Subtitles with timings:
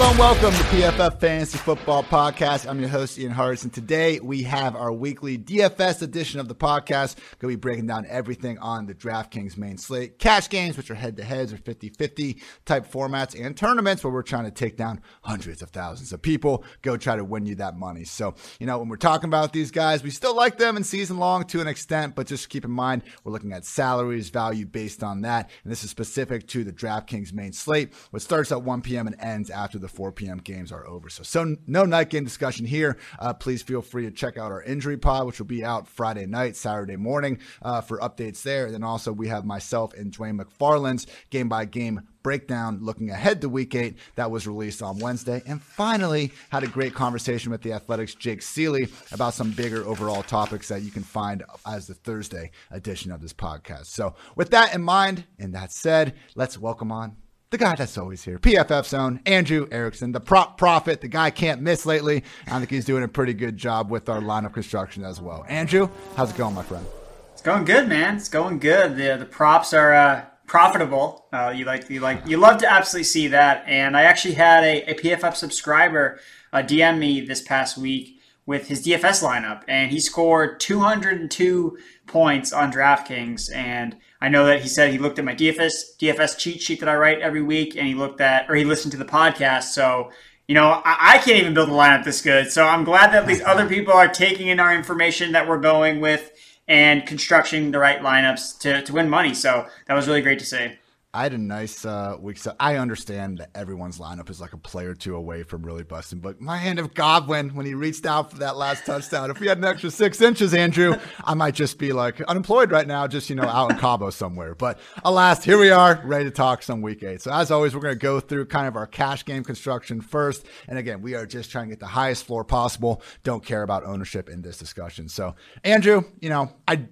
[0.00, 2.68] Hello and welcome to PFF Fantasy Football Podcast.
[2.68, 6.54] I'm your host, Ian Hartitz, and today we have our weekly DFS edition of the
[6.54, 7.16] podcast.
[7.40, 10.20] Going to be breaking down everything on the DraftKings main slate.
[10.20, 14.52] Cash games, which are head-to-heads or 50-50 type formats, and tournaments where we're trying to
[14.52, 16.62] take down hundreds of thousands of people.
[16.82, 18.04] Go try to win you that money.
[18.04, 21.18] So, you know, when we're talking about these guys, we still like them in season
[21.18, 25.02] long to an extent, but just keep in mind, we're looking at salaries, value based
[25.02, 25.50] on that.
[25.64, 29.08] And this is specific to the DraftKings main slate, which starts at 1 p.m.
[29.08, 30.38] and ends after the 4 p.m.
[30.38, 31.08] games are over.
[31.08, 32.98] So, so no night game discussion here.
[33.18, 36.26] Uh, please feel free to check out our injury pod, which will be out Friday
[36.26, 38.66] night, Saturday morning uh, for updates there.
[38.66, 43.40] And then also we have myself and Dwain McFarland's game by game breakdown looking ahead
[43.40, 45.42] to week eight that was released on Wednesday.
[45.46, 50.22] And finally, had a great conversation with the Athletic's Jake Ciely about some bigger overall
[50.22, 53.86] topics that you can find as the Thursday edition of this podcast.
[53.86, 57.16] So, with that in mind, and that said, let's welcome on
[57.50, 61.62] the guy that's always here, PFF Zone, Andrew Erickson, the prop prophet, the guy can't
[61.62, 62.22] miss lately.
[62.46, 65.46] I think he's doing a pretty good job with our lineup construction as well.
[65.48, 66.84] Andrew, how's it going, my friend?
[67.32, 68.16] It's going good, man.
[68.16, 68.96] It's going good.
[68.96, 71.26] The the props are uh, profitable.
[71.32, 73.64] Uh, you like you like you love to absolutely see that.
[73.66, 76.18] And I actually had a, a PFF subscriber
[76.52, 82.52] uh, DM me this past week with his DFS lineup, and he scored 202 points
[82.52, 86.60] on DraftKings and I know that he said he looked at my DFS DFS cheat
[86.60, 89.04] sheet that I write every week, and he looked at or he listened to the
[89.04, 89.64] podcast.
[89.64, 90.10] So
[90.48, 92.50] you know, I, I can't even build a lineup this good.
[92.50, 96.00] So I'm glad that these other people are taking in our information that we're going
[96.00, 96.32] with
[96.66, 99.34] and constructing the right lineups to, to win money.
[99.34, 100.72] So that was really great to see.
[101.14, 102.36] I had a nice uh, week.
[102.36, 105.82] So I understand that everyone's lineup is like a play or two away from really
[105.82, 106.20] busting.
[106.20, 109.46] But my hand of Godwin, when he reached out for that last touchdown, if we
[109.46, 113.30] had an extra six inches, Andrew, I might just be like unemployed right now, just,
[113.30, 114.54] you know, out in Cabo somewhere.
[114.54, 117.22] But alas, here we are, ready to talk some week eight.
[117.22, 120.44] So as always, we're going to go through kind of our cash game construction first.
[120.68, 123.02] And again, we are just trying to get the highest floor possible.
[123.24, 125.08] Don't care about ownership in this discussion.
[125.08, 126.86] So, Andrew, you know, I.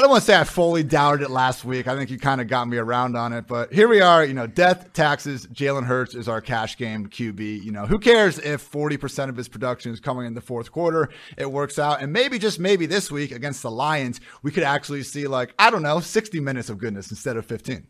[0.00, 1.86] I don't want to say I fully doubted it last week.
[1.86, 4.24] I think you kind of got me around on it, but here we are.
[4.24, 7.62] You know, death, taxes, Jalen Hurts is our cash game QB.
[7.62, 11.10] You know, who cares if 40% of his production is coming in the fourth quarter?
[11.36, 12.00] It works out.
[12.00, 15.68] And maybe, just maybe this week against the Lions, we could actually see, like, I
[15.68, 17.86] don't know, 60 minutes of goodness instead of 15.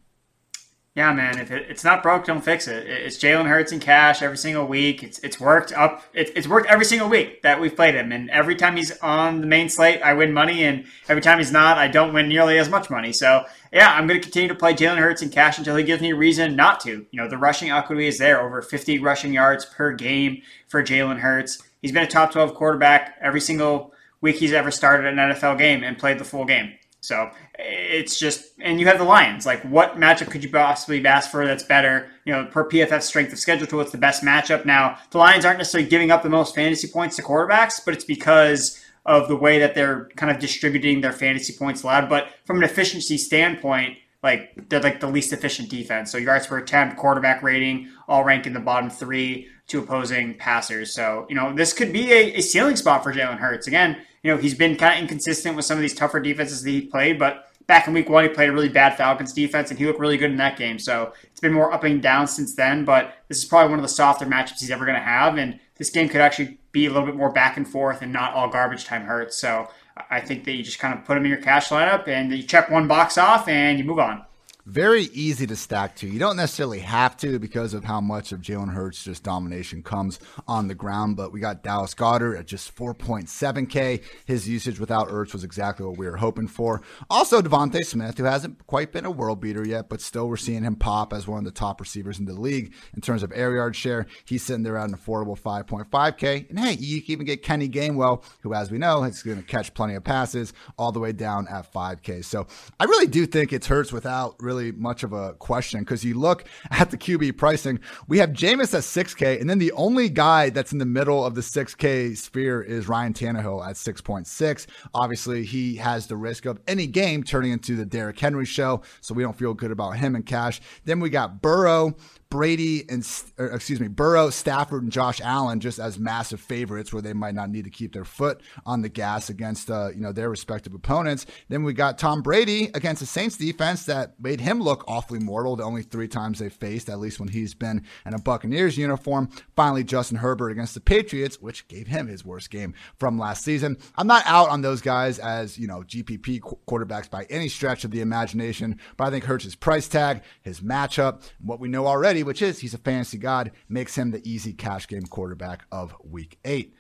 [0.97, 1.39] Yeah, man.
[1.39, 2.85] If it, it's not broke, don't fix it.
[2.89, 5.05] It's Jalen Hurts and cash every single week.
[5.05, 6.03] It's it's worked up.
[6.13, 9.41] It, it's worked every single week that we've played him, and every time he's on
[9.41, 12.59] the main slate, I win money, and every time he's not, I don't win nearly
[12.59, 13.13] as much money.
[13.13, 16.03] So yeah, I'm going to continue to play Jalen Hurts and cash until he gives
[16.03, 17.07] me a reason not to.
[17.09, 21.21] You know, the rushing equity is there, over 50 rushing yards per game for Jalen
[21.21, 21.63] Hurts.
[21.81, 25.85] He's been a top 12 quarterback every single week he's ever started an NFL game
[25.85, 26.73] and played the full game.
[27.01, 29.47] So it's just, and you have the Lions.
[29.47, 32.11] Like, what matchup could you possibly ask for that's better?
[32.25, 34.67] You know, per PFF strength of schedule tool, it's the best matchup.
[34.67, 38.05] Now, the Lions aren't necessarily giving up the most fantasy points to quarterbacks, but it's
[38.05, 42.09] because of the way that they're kind of distributing their fantasy points allowed.
[42.09, 46.13] But from an efficiency standpoint, like they're like the least efficient defense.
[46.13, 50.93] So yards per attempt, quarterback rating, all rank in the bottom three to opposing passers.
[50.93, 53.67] So you know this could be a, a ceiling spot for Jalen Hurts.
[53.67, 56.71] Again, you know, he's been kind of inconsistent with some of these tougher defenses that
[56.71, 59.79] he played, but back in week one, he played a really bad Falcons defense, and
[59.79, 60.79] he looked really good in that game.
[60.79, 63.85] So it's been more up and down since then, but this is probably one of
[63.85, 66.91] the softer matchups he's ever going to have, and this game could actually be a
[66.91, 69.37] little bit more back and forth and not all garbage time hurts.
[69.37, 69.69] So
[70.11, 72.43] I think that you just kind of put him in your cash lineup and you
[72.43, 74.25] check one box off and you move on.
[74.67, 76.07] Very easy to stack to.
[76.07, 80.21] You don't necessarily have to because of how much of Jalen Hurts' just domination comes
[80.47, 81.17] on the ground.
[81.17, 84.03] But we got Dallas Goedert at just 4.7K.
[84.27, 86.83] His usage without Ertz was exactly what we were hoping for.
[87.09, 90.63] Also, DeVonta Smith, who hasn't quite been a world beater yet, but still we're seeing
[90.63, 93.55] him pop as one of the top receivers in the league in terms of air
[93.55, 94.07] yard share.
[94.27, 96.51] He's sitting there at an affordable 5.5K.
[96.51, 99.43] And hey, you can even get Kenny Gainwell, who, as we know, is going to
[99.43, 102.25] catch plenty of passes all the way down at 5K.
[102.25, 102.47] So
[102.79, 106.19] I really do think it's Hurts without really really much of a question because you
[106.19, 107.79] look at the QB pricing.
[108.09, 111.37] We have Jameis at 6K, and then the only guy that's in the middle of
[111.37, 114.67] the 6K sphere is Ryan Tannehill at 6.6.
[114.93, 119.15] Obviously, he has the risk of any game turning into the Derrick Henry show, so
[119.15, 120.61] we don't feel good about him in cash.
[120.85, 121.95] Then we got Burrow
[122.31, 123.05] Brady and
[123.39, 127.51] excuse me, Burrow, Stafford, and Josh Allen just as massive favorites, where they might not
[127.51, 131.27] need to keep their foot on the gas against uh, you know their respective opponents.
[131.49, 135.57] Then we got Tom Brady against the Saints defense that made him look awfully mortal.
[135.57, 139.29] The only three times they faced, at least when he's been in a Buccaneers uniform.
[139.57, 143.77] Finally, Justin Herbert against the Patriots, which gave him his worst game from last season.
[143.97, 147.91] I'm not out on those guys as you know GPP quarterbacks by any stretch of
[147.91, 152.20] the imagination, but I think Hurts' his price tag, his matchup, what we know already
[152.23, 156.39] which is he's a fantasy god, makes him the easy cash game quarterback of week
[156.45, 156.75] eight.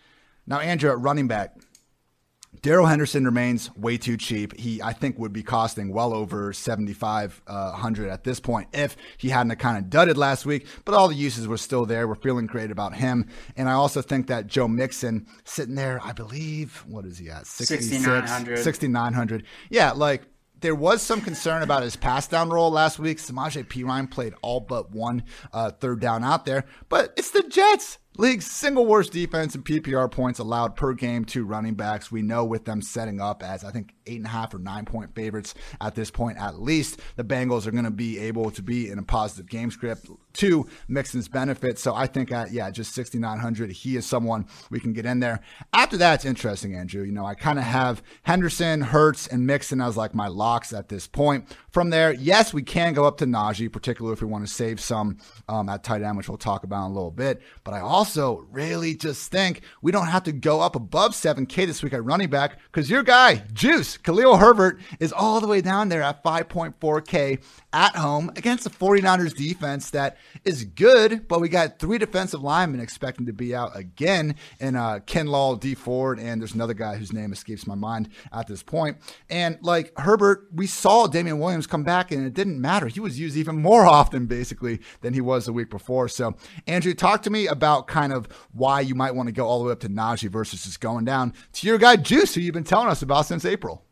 [0.46, 1.56] Now, Andrew, running back,
[2.62, 4.58] Darrell Henderson remains way too cheap.
[4.58, 8.68] He, I think, would be costing well over seventy five uh, hundred at this point
[8.72, 10.66] if he hadn't kind of dudded last week.
[10.84, 12.08] But all the uses were still there.
[12.08, 16.12] We're feeling great about him, and I also think that Joe Mixon sitting there, I
[16.12, 17.46] believe, what is he at?
[17.46, 18.58] 6,900.
[18.58, 19.44] 6,900.
[19.70, 20.22] Yeah, like
[20.60, 23.18] there was some concern about his pass down role last week.
[23.18, 27.98] Samaje Perine played all but one uh, third down out there, but it's the Jets.
[28.16, 32.12] League's single worst defense and PPR points allowed per game to running backs.
[32.12, 34.84] We know with them setting up as I think eight and a half or nine
[34.84, 38.62] point favorites at this point, at least the Bengals are going to be able to
[38.62, 41.78] be in a positive game script to Mixon's benefit.
[41.78, 45.40] So I think at yeah, just 6,900, he is someone we can get in there.
[45.72, 47.02] After that, it's interesting, Andrew.
[47.02, 50.88] You know, I kind of have Henderson, Hurts, and Mixon as like my locks at
[50.88, 51.56] this point.
[51.70, 54.80] From there, yes, we can go up to Najee, particularly if we want to save
[54.80, 55.18] some
[55.48, 57.40] um, at tight end, which we'll talk about in a little bit.
[57.64, 61.82] But I also really just think we don't have to go up above 7K this
[61.82, 65.88] week at running back because your guy, Juice, Khalil Herbert, is all the way down
[65.88, 67.42] there at 5.4K
[67.72, 72.80] at home against the 49ers defense that is good, but we got three defensive linemen
[72.80, 77.12] expecting to be out again in uh, Kinlaw, Dee Ford, and there's another guy whose
[77.12, 78.98] name escapes my mind at this point.
[79.28, 82.88] And like Herbert, we saw Damien Williams come back and it didn't matter.
[82.88, 86.08] He was used even more often basically than he was the week before.
[86.08, 86.34] So,
[86.66, 89.66] Andrew, talk to me about kind of why you might want to go all the
[89.66, 92.64] way up to Najee versus just going down to your guy Juice, who you've been
[92.64, 93.84] telling us about since April.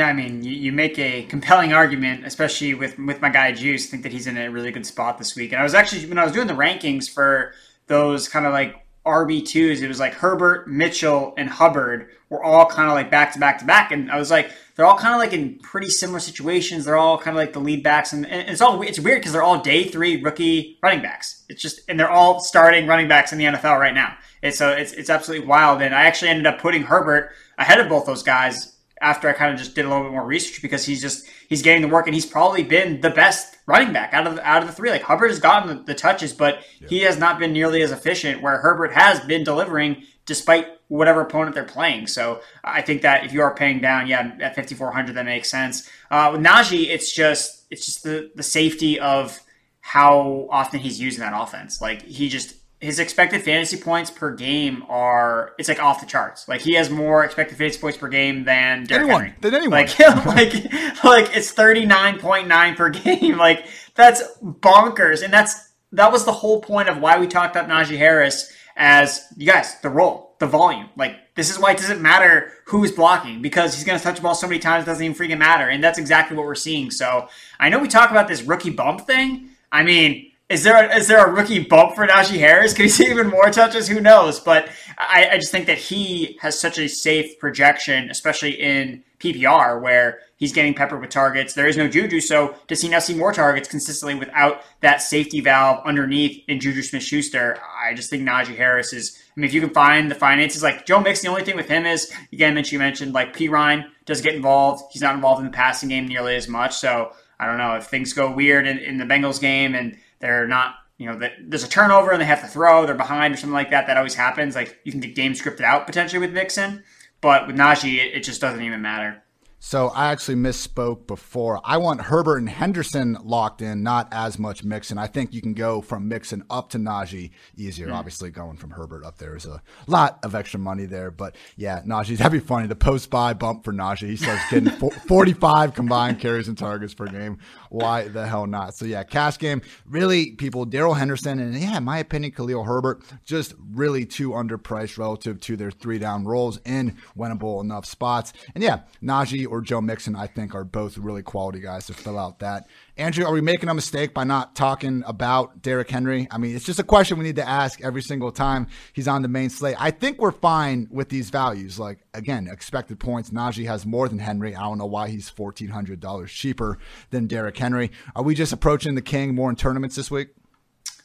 [0.00, 3.86] Yeah, I mean, you, you, make a compelling argument, especially with with my guy Juice.
[3.86, 5.52] I think that he's in a really good spot this week.
[5.52, 7.52] And I was actually when I was doing the rankings for
[7.86, 12.64] those kind of like RB twos, it was like Herbert, Mitchell, and Hubbard were all
[12.64, 15.12] kind of like back to back to back, and I was like, they're all kind
[15.12, 16.86] of like in pretty similar situations.
[16.86, 19.34] They're all kind of like the lead backs, and, and it's all it's weird because
[19.34, 21.44] they're all day three rookie running backs.
[21.50, 24.16] It's just and they're all starting running backs in the NFL right now.
[24.40, 25.82] It's so it's it's absolutely wild.
[25.82, 29.52] And I actually ended up putting Herbert ahead of both those guys after I kind
[29.52, 32.06] of just did a little bit more research because he's just he's getting the work
[32.06, 34.90] and he's probably been the best running back out of the, out of the three.
[34.90, 36.88] Like Hubbard has gotten the, the touches, but yeah.
[36.88, 38.42] he has not been nearly as efficient.
[38.42, 42.06] Where Herbert has been delivering despite whatever opponent they're playing.
[42.06, 45.88] So I think that if you are paying down, yeah, at 5400, that makes sense.
[46.10, 49.40] Uh, with Najee, it's just it's just the the safety of
[49.80, 51.80] how often he's using that offense.
[51.80, 56.48] Like he just his expected fantasy points per game are it's like off the charts.
[56.48, 59.36] Like he has more expected fantasy points per game than Derrick anyone, Henry.
[59.42, 59.80] Than anyone.
[59.82, 63.36] Like like like it's thirty nine point nine per game.
[63.36, 65.22] Like that's bonkers.
[65.22, 69.26] And that's that was the whole point of why we talked about Najee Harris as
[69.36, 70.88] you guys, the role, the volume.
[70.96, 74.34] Like this is why it doesn't matter who's blocking because he's gonna touch the ball
[74.34, 75.68] so many times it doesn't even freaking matter.
[75.68, 76.90] And that's exactly what we're seeing.
[76.90, 79.50] So I know we talk about this rookie bump thing.
[79.70, 82.74] I mean, is there a, is there a rookie bump for Najee Harris?
[82.74, 83.86] Could he see even more touches?
[83.86, 84.40] Who knows?
[84.40, 89.80] But I, I just think that he has such a safe projection, especially in PPR,
[89.80, 91.54] where he's getting peppered with targets.
[91.54, 95.40] There is no Juju, so does he now see more targets consistently without that safety
[95.40, 97.56] valve underneath in Juju Smith Schuster?
[97.80, 99.22] I just think Najee Harris is.
[99.36, 101.68] I mean, if you can find the finances, like Joe Mix, the only thing with
[101.68, 104.82] him is, again, mentioned you mentioned like Perine does get involved.
[104.90, 106.76] He's not involved in the passing game nearly as much.
[106.76, 110.46] So I don't know if things go weird in, in the Bengals game and they're
[110.46, 113.36] not, you know, that there's a turnover and they have to throw, they're behind or
[113.36, 113.86] something like that.
[113.86, 114.54] That always happens.
[114.54, 116.84] Like you can get game scripted out potentially with Mixon,
[117.20, 119.22] but with Najee, it, it just doesn't even matter.
[119.62, 121.60] So I actually misspoke before.
[121.62, 124.96] I want Herbert and Henderson locked in, not as much Mixon.
[124.96, 127.88] I think you can go from Mixon up to Najee easier.
[127.88, 127.94] Mm.
[127.94, 131.10] Obviously, going from Herbert up there is a lot of extra money there.
[131.10, 132.68] But yeah, Najee, that'd be funny.
[132.68, 134.08] The post bye bump for Najee.
[134.08, 134.70] He starts getting
[135.06, 137.36] 45 combined carries and targets per game.
[137.68, 138.74] Why the hell not?
[138.74, 139.60] So yeah, cash game.
[139.84, 144.96] Really, people, Darrell Henderson, and yeah, in my opinion, Khalil Herbert, just really too underpriced
[144.96, 148.32] relative to their three down roles in winnable enough spots.
[148.54, 152.18] And yeah, Najee or Joe Mixon, I think, are both really quality guys to fill
[152.18, 152.68] out that.
[152.96, 156.28] Andrew, are we making a mistake by not talking about Derrick Henry?
[156.30, 159.22] I mean, it's just a question we need to ask every single time he's on
[159.22, 159.76] the main slate.
[159.78, 161.78] I think we're fine with these values.
[161.78, 163.30] Like, again, expected points.
[163.30, 164.54] Najee has more than Henry.
[164.54, 166.78] I don't know why he's $1,400 cheaper
[167.10, 167.90] than Derrick Henry.
[168.14, 170.28] Are we just approaching the king more in tournaments this week?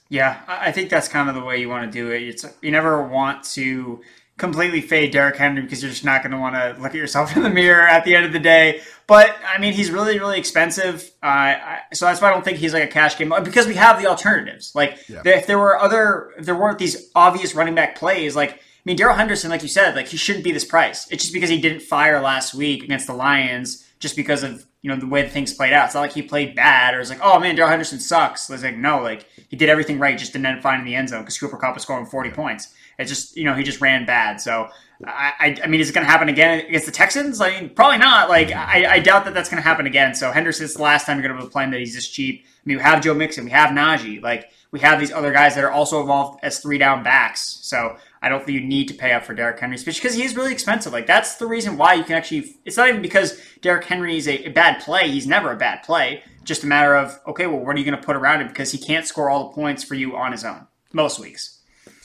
[0.08, 2.22] Yeah, I think that's kind of the way you want to do it.
[2.22, 4.02] It's you never want to
[4.38, 7.36] completely fade Derrick Henry because you're just not going to want to look at yourself
[7.38, 8.82] in the mirror at the end of the day.
[9.08, 11.10] But I mean, he's really, really expensive.
[11.22, 13.76] Uh, I, so that's why I don't think he's like a cash game because we
[13.76, 14.74] have the alternatives.
[14.76, 15.22] Like yeah.
[15.26, 18.54] if there were other, if there weren't these obvious running back plays, like
[18.86, 21.10] I mean, Darrell Henderson, like you said, like he shouldn't be this price.
[21.12, 24.92] It's just because he didn't fire last week against the Lions, just because of you
[24.92, 25.86] know the way things played out.
[25.86, 28.48] It's not like he played bad or it's like, oh man, Darrell Henderson sucks.
[28.50, 31.10] It's like no, like he did everything right, just didn't end up finding the end
[31.10, 32.36] zone because Cooper Kupp was scoring forty yeah.
[32.36, 32.74] points.
[32.98, 34.40] It just, you know, he just ran bad.
[34.40, 34.70] So,
[35.06, 37.42] I, I, mean, is it going to happen again against the Texans?
[37.42, 38.30] I mean, probably not.
[38.30, 38.60] Like, mm-hmm.
[38.60, 40.16] I, I doubt that that's going to happen again.
[40.16, 42.46] So, Henderson's the last time you're going to play him that he's this cheap.
[42.46, 44.22] I mean, we have Joe Mixon, we have Najee.
[44.22, 47.60] Like, we have these other guys that are also involved as three down backs.
[47.62, 50.36] So, I don't think you need to pay up for Derrick Henry, especially because he's
[50.36, 50.94] really expensive.
[50.94, 52.56] Like, that's the reason why you can actually.
[52.66, 55.12] It's not even because Derrick Henry is a, a bad play.
[55.12, 56.24] He's never a bad play.
[56.44, 58.48] Just a matter of, okay, well, what are you going to put around him?
[58.48, 61.55] Because he can't score all the points for you on his own most weeks.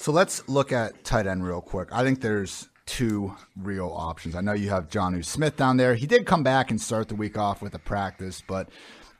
[0.00, 1.90] So let's look at tight end real quick.
[1.92, 4.34] I think there's two real options.
[4.34, 5.94] I know you have Jonnu Smith down there.
[5.94, 8.70] He did come back and start the week off with a practice, but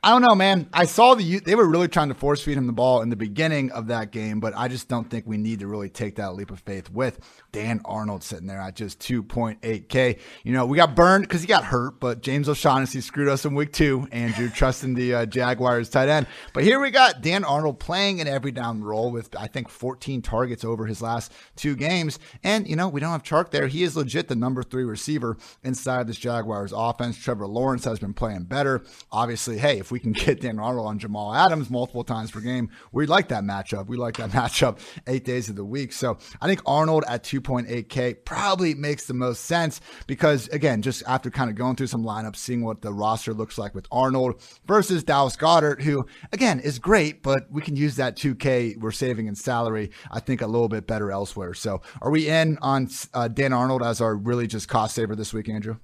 [0.03, 0.67] I don't know, man.
[0.73, 3.15] I saw the they were really trying to force feed him the ball in the
[3.15, 6.33] beginning of that game, but I just don't think we need to really take that
[6.33, 7.19] leap of faith with
[7.51, 10.19] Dan Arnold sitting there at just 2.8K.
[10.43, 13.55] You know, we got burned because he got hurt, but James O'Shaughnessy screwed us in
[13.55, 14.07] week two.
[14.11, 18.27] Andrew trusting the uh, Jaguars tight end, but here we got Dan Arnold playing an
[18.27, 22.75] every down role with I think 14 targets over his last two games, and you
[22.75, 23.67] know we don't have Chark there.
[23.67, 27.17] He is legit the number three receiver inside this Jaguars offense.
[27.17, 28.83] Trevor Lawrence has been playing better.
[29.11, 32.69] Obviously, hey, if we can get Dan Arnold on Jamal Adams multiple times per game,
[32.91, 33.87] we like that matchup.
[33.87, 35.91] We like that matchup eight days of the week.
[35.91, 41.29] So I think Arnold at 2.8K probably makes the most sense because, again, just after
[41.29, 45.03] kind of going through some lineups, seeing what the roster looks like with Arnold versus
[45.03, 49.35] Dallas Goedert, who, again, is great, but we can use that 2K we're saving in
[49.35, 51.53] salary, I think, a little bit better elsewhere.
[51.53, 55.33] So are we in on uh, Dan Arnold as our really just cost saver this
[55.33, 55.77] week, Andrew?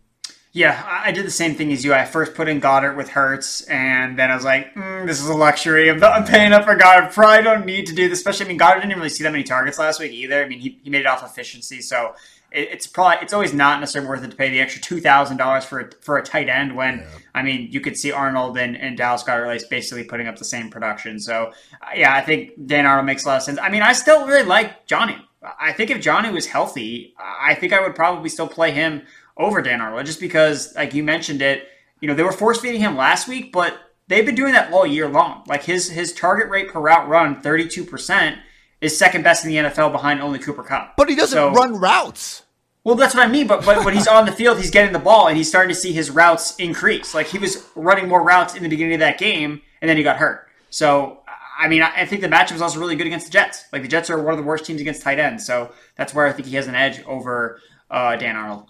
[0.53, 1.93] Yeah, I did the same thing as you.
[1.93, 5.29] I first put in Goedert with Hurts, and then I was like, mm, "This is
[5.29, 5.89] a luxury.
[5.89, 7.13] I'm, I'm paying up for Goedert.
[7.13, 9.43] Probably don't need to do this." Especially, I mean, Goedert didn't really see that many
[9.43, 10.43] targets last week either.
[10.43, 12.15] I mean, he, he made it off efficiency, so
[12.51, 15.37] it, it's probably it's always not necessarily worth it to pay the extra two thousand
[15.37, 16.75] dollars for for a tight end.
[16.75, 17.07] When yeah.
[17.35, 20.69] I mean, you could see Arnold and, and Dallas Goedert basically putting up the same
[20.69, 21.19] production.
[21.19, 21.51] So,
[21.81, 23.59] uh, yeah, I think Dan Arnold makes a lot of sense.
[23.61, 25.17] I mean, I still really like Johnny.
[25.59, 29.03] I think if Johnny was healthy, I think I would probably still play him
[29.37, 31.67] over Dan Arnold, just because, like you mentioned it,
[31.99, 33.77] you know, they were force feeding him last week, but
[34.07, 35.43] they've been doing that all year long.
[35.47, 38.37] Like his his target rate per route run, thirty two percent,
[38.81, 40.95] is second best in the NFL behind only Cooper Kupp.
[40.97, 42.43] But he doesn't so, run routes.
[42.83, 43.47] Well, that's what I mean.
[43.47, 45.79] But but when he's on the field, he's getting the ball and he's starting to
[45.79, 47.13] see his routes increase.
[47.13, 50.03] Like he was running more routes in the beginning of that game, and then he
[50.03, 50.47] got hurt.
[50.69, 51.19] So
[51.59, 53.65] I mean, I think the matchup is also really good against the Jets.
[53.73, 56.27] Like the Jets are one of the worst teams against tight ends, so that's where
[56.27, 58.69] I think he has an edge over uh, Dan Arnold.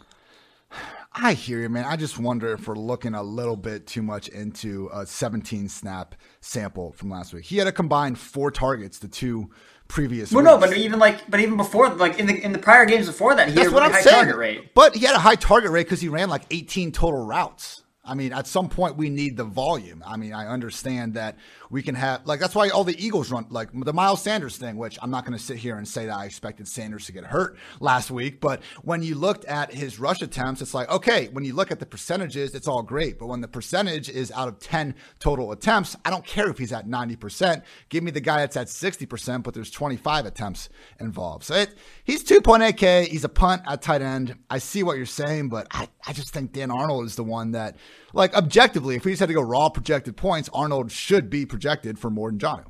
[1.19, 1.85] I hear you, man.
[1.85, 6.13] I just wonder if we're looking a little bit too much into a 17 snap
[6.41, 7.45] sample from last week.
[7.45, 9.49] He had a combined four targets the two
[9.87, 10.31] previous.
[10.31, 10.51] Well, weeks.
[10.53, 13.33] no, but even like, but even before, like in the in the prior games before
[13.35, 14.15] that, he That's had a really high saying.
[14.15, 14.73] target rate.
[14.75, 17.83] But he had a high target rate because he ran like 18 total routes.
[18.07, 20.03] I mean, at some point we need the volume.
[20.05, 21.37] I mean, I understand that
[21.69, 24.77] we can have like that's why all the Eagles run like the Miles Sanders thing,
[24.77, 27.25] which I'm not going to sit here and say that I expected Sanders to get
[27.25, 31.43] hurt last week, but when you looked at his rush attempts, it's like okay, when
[31.43, 34.59] you look at the percentages, it's all great, but when the percentage is out of
[34.59, 37.63] 10 total attempts, I don't care if he's at 90%.
[37.89, 41.43] Give me the guy that's at 60%, but there's 25 attempts involved.
[41.43, 43.07] So it, he's 2.8k.
[43.07, 44.35] He's a punt at tight end.
[44.49, 47.51] I see what you're saying, but I, I just think Dan Arnold is the one
[47.51, 47.75] that
[48.13, 51.99] like objectively, if we just had to go raw projected points, Arnold should be projected
[51.99, 52.65] for more than Jonnu.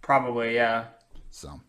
[0.00, 0.86] Probably, yeah.
[1.30, 1.60] So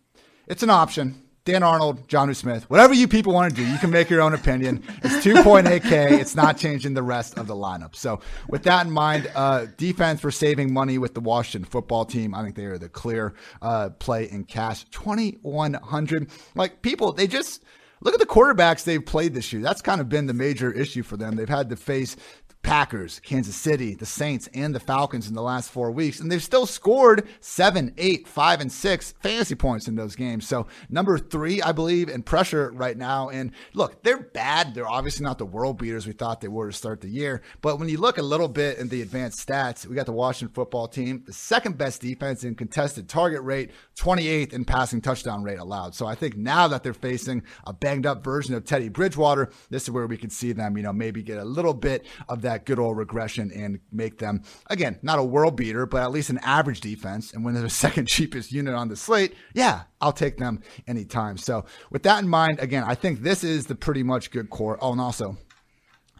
[0.46, 1.20] it's an option.
[1.44, 4.32] Dan Arnold, Jonnu Smith, whatever you people want to do, you can make your own
[4.32, 4.82] opinion.
[5.02, 6.12] It's 2.8K.
[6.12, 7.94] It's not changing the rest of the lineup.
[7.94, 12.34] So, with that in mind, uh, defense for saving money with the Washington football team.
[12.34, 14.84] I think they are the clear uh, play in cash.
[14.84, 16.30] 2,100.
[16.54, 17.62] Like, people, they just.
[18.04, 19.62] Look at the quarterbacks they've played this year.
[19.62, 21.36] That's kind of been the major issue for them.
[21.36, 22.16] They've had to face
[22.64, 26.42] Packers, Kansas City, the Saints, and the Falcons in the last four weeks, and they've
[26.42, 30.48] still scored seven, eight, five, and six fantasy points in those games.
[30.48, 33.28] So number three, I believe, in pressure right now.
[33.28, 34.74] And look, they're bad.
[34.74, 37.42] They're obviously not the world beaters we thought they were to start the year.
[37.60, 40.54] But when you look a little bit in the advanced stats, we got the Washington
[40.54, 45.58] football team, the second best defense in contested target rate, 28th in passing touchdown rate
[45.58, 45.94] allowed.
[45.94, 49.82] So I think now that they're facing a banged up version of Teddy Bridgewater, this
[49.82, 52.53] is where we could see them, you know, maybe get a little bit of that
[52.54, 56.30] that good old regression and make them, again, not a world beater, but at least
[56.30, 57.32] an average defense.
[57.32, 61.36] And when they're the second cheapest unit on the slate, yeah, I'll take them anytime.
[61.36, 64.78] So, with that in mind, again, I think this is the pretty much good core.
[64.80, 65.36] Oh, and also,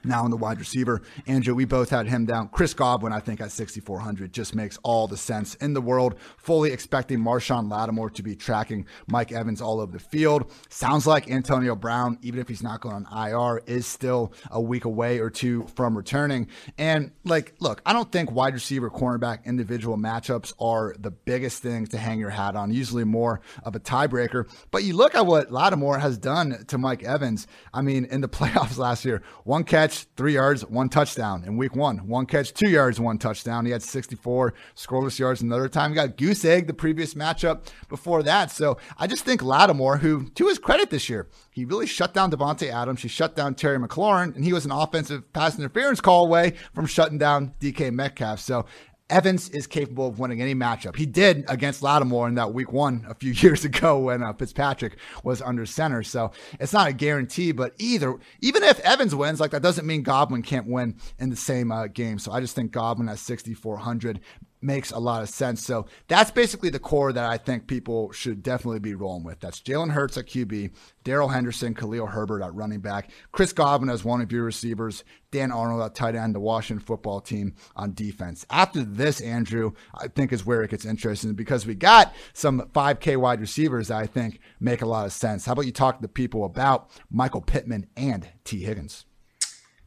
[0.05, 1.03] now in the wide receiver.
[1.27, 2.49] Andrew, we both had him down.
[2.49, 6.15] Chris Godwin, I think, at 6,400 just makes all the sense in the world.
[6.37, 10.51] Fully expecting Marshon Lattimore to be tracking Mike Evans all over the field.
[10.69, 14.85] Sounds like Antonio Brown, even if he's not going on IR, is still a week
[14.85, 16.49] away or two from returning.
[16.79, 21.89] And like, look, I don't think wide receiver, cornerback, individual matchups are the biggest things
[21.91, 24.49] to hang your hat on, usually more of a tiebreaker.
[24.71, 27.47] But you look at what Lattimore has done to Mike Evans.
[27.73, 31.57] I mean, in the playoffs last year, one catch catch, three yards, one touchdown in
[31.57, 31.99] week one.
[32.07, 33.65] One catch, two yards, one touchdown.
[33.65, 35.91] He had 64 scoreless yards another time.
[35.91, 38.51] He got goose egg the previous matchup before that.
[38.51, 42.31] So I just think Lattimore, who to his credit this year, he really shut down
[42.31, 43.03] Davante Adams.
[43.03, 46.87] He shut down Terry McLaurin, and he was an offensive pass interference call away from
[46.87, 48.41] shutting down DK Metcalf.
[48.41, 48.67] So
[49.11, 50.97] Evans is capable of winning any matchup.
[50.97, 54.97] He did against Lattimore in that week one a few years ago when uh, Fitzpatrick
[55.23, 56.03] was under center.
[56.03, 60.03] So it's not a guarantee, but either, even if Evans wins, like that doesn't mean
[60.03, 62.19] Godwin can't win in the same uh, game.
[62.19, 64.21] So I just think Godwin at 6,400
[64.65, 65.65] makes a lot of sense.
[65.65, 69.41] So that's basically the core that I think people should definitely be rolling with.
[69.41, 70.73] That's Jalen Hurts at QB,
[71.05, 75.53] Darrell Henderson, Khalil Herbert at running back, Chris Godwin as one of your receivers, Dan
[75.53, 78.47] Arnold at tight end, the Washington football team on defense.
[78.51, 83.17] After this, Andrew, I think is where it gets interesting because we got some 5K
[83.17, 85.45] wide receivers that I think make a lot of sense.
[85.45, 89.05] How about you talk to the people about Michael Pittman and Tee Higgins?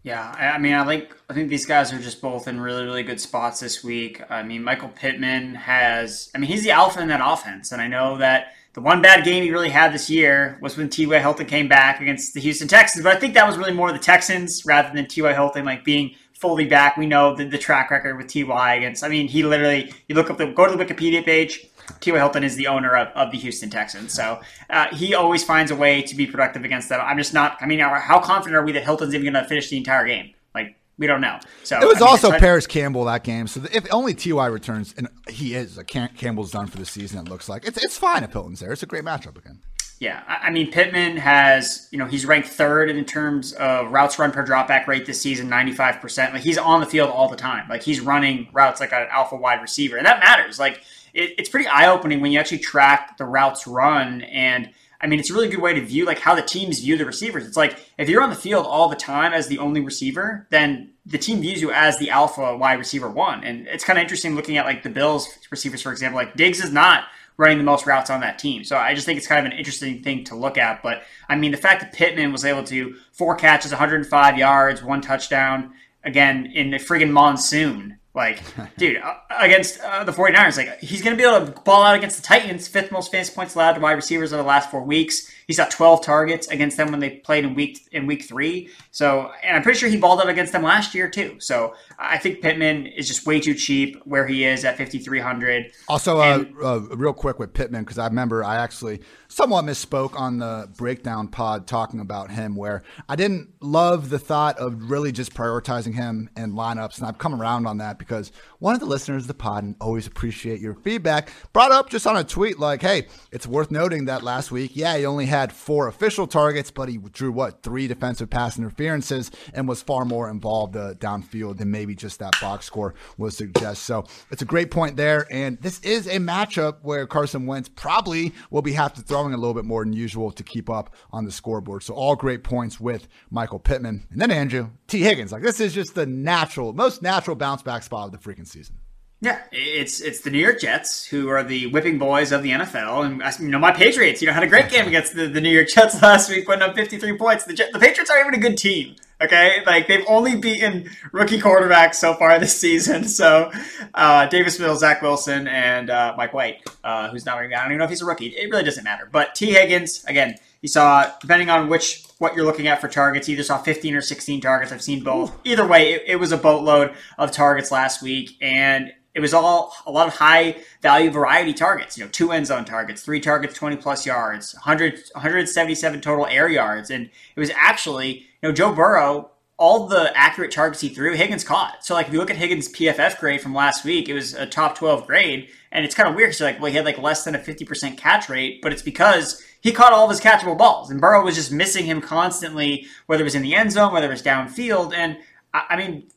[0.08, 1.14] Yeah, I mean, I like.
[1.30, 4.22] I think these guys are just both in really, really good spots this week.
[4.32, 6.32] I mean, Michael Pittman has.
[6.34, 9.26] I mean, he's the alpha in that offense, and I know that the one bad
[9.26, 11.20] game he really had this year was when T.Y.
[11.20, 13.04] Hilton came back against the Houston Texans.
[13.04, 15.34] But I think that was really more the Texans rather than T.Y.
[15.34, 16.96] Hilton like being fully back.
[16.96, 18.76] We know the, the track record with T.Y.
[18.76, 19.04] against.
[19.04, 19.92] I mean, he literally.
[20.08, 21.68] You look up the go to the Wikipedia page.
[22.00, 22.18] T.Y.
[22.18, 24.14] Hilton is the owner of, of the Houston Texans.
[24.14, 27.00] So uh, he always finds a way to be productive against them.
[27.02, 29.70] I'm just not, I mean, how confident are we that Hilton's even going to finish
[29.70, 30.34] the entire game?
[30.54, 31.40] Like, we don't know.
[31.64, 33.48] So it was I mean, also Parris Campbell that game.
[33.48, 37.20] So if only Ty returns, and he is, Campbell's done for the season.
[37.20, 38.72] It looks like it's it's fine if Hilton's there.
[38.72, 39.60] It's a great matchup again.
[40.00, 44.32] Yeah, I mean Pittman has you know he's ranked third in terms of routes run
[44.32, 46.34] per dropback rate this season, ninety five percent.
[46.34, 47.68] Like he's on the field all the time.
[47.68, 50.60] Like he's running routes like an alpha wide receiver, and that matters.
[50.60, 50.82] Like
[51.18, 54.22] it, it's pretty eye opening when you actually track the routes run.
[54.22, 54.70] And
[55.02, 57.06] I mean, it's a really good way to view like how the teams view the
[57.06, 57.46] receivers.
[57.46, 60.94] It's like if you're on the field all the time as the only receiver, then
[61.06, 63.44] the team views you as the alpha wide receiver one.
[63.44, 66.18] And it's kind of interesting looking at like the Bills receivers, for example.
[66.18, 67.06] Like Diggs is not
[67.38, 68.64] running the most routes on that team.
[68.64, 70.82] So I just think it's kind of an interesting thing to look at.
[70.82, 75.02] But I mean, the fact that Pittman was able to four catches, 105 yards, one
[75.02, 78.42] touchdown, again in a friggin' monsoon like,
[78.78, 81.96] dude, uh, against uh, the 49ers, like he's going to be able to ball out
[81.96, 84.84] against the Titans, fifth most fantasy points allowed to wide receivers in the last four
[84.84, 85.32] weeks.
[85.48, 88.70] He's got 12 targets against them when they played in week in week three.
[88.92, 91.38] So, and I'm pretty sure he balled up against them last year too.
[91.40, 95.72] So, I think Pittman is just way too cheap where he is at 5,300.
[95.88, 99.00] Also, uh, uh, real quick with Pittman because I remember I actually
[99.30, 104.58] somewhat misspoke on the breakdown pod talking about him, where I didn't love the thought
[104.58, 108.74] of really just prioritizing him in lineups, and I've come around on that because one
[108.74, 112.16] of the listeners of the pod and always appreciate your feedback brought up just on
[112.16, 115.88] a tweet like, "Hey, it's worth noting that last week, yeah, he only had." four
[115.90, 120.78] official targets, but he drew what three defensive pass interferences and was far more involved
[120.78, 123.84] uh, downfield than maybe just that box score would suggest.
[123.84, 128.34] So it's a great point there, and this is a matchup where Carson Wentz probably
[128.50, 131.26] will be have to throwing a little bit more than usual to keep up on
[131.26, 131.84] the scoreboard.
[131.84, 135.32] So all great points with Michael Pittman, and then Andrew Tee Higgins.
[135.32, 138.78] Like this is just the natural, most natural bounce back spot of the freaking season.
[139.20, 143.04] Yeah, it's it's the New York Jets who are the whipping boys of the NFL,
[143.04, 144.22] and you know my Patriots.
[144.22, 146.62] You know had a great game against the, the New York Jets last week, putting
[146.62, 147.44] up fifty three points.
[147.46, 148.96] The the Patriots aren't even a good team.
[149.20, 153.06] Okay, like they've only beaten rookie quarterbacks so far this season.
[153.06, 153.52] So
[153.96, 157.40] uh, Davis Mills, Zach Wilson, and uh, Mike White, uh, who's not.
[157.40, 158.28] I don't even know if he's a rookie.
[158.28, 159.10] It really doesn't matter.
[159.12, 163.30] But Tee Higgins, again, you saw depending on which what you're looking at for targets.
[163.30, 164.72] Either saw 15 or 16 targets.
[164.72, 165.38] I've seen both.
[165.44, 169.74] Either way, it, it was a boatload of targets last week, and it was all
[169.88, 171.98] a lot of high value variety targets.
[171.98, 176.48] You know, two end zone targets, three targets, 20 plus yards, 100, 177 total air
[176.48, 179.32] yards, and it was actually you know Joe Burrow.
[179.60, 181.84] All the accurate targets he threw, Higgins caught.
[181.84, 184.46] So, like, if you look at Higgins' PFF grade from last week, it was a
[184.46, 185.50] top 12 grade.
[185.72, 186.36] And it's kind of weird.
[186.36, 189.44] So, like, well, he had like less than a 50% catch rate, but it's because
[189.62, 190.90] he caught all of his catchable balls.
[190.90, 194.08] And Burrow was just missing him constantly, whether it was in the end zone, whether
[194.08, 194.94] it was downfield.
[194.94, 195.18] And
[195.54, 196.10] I mean,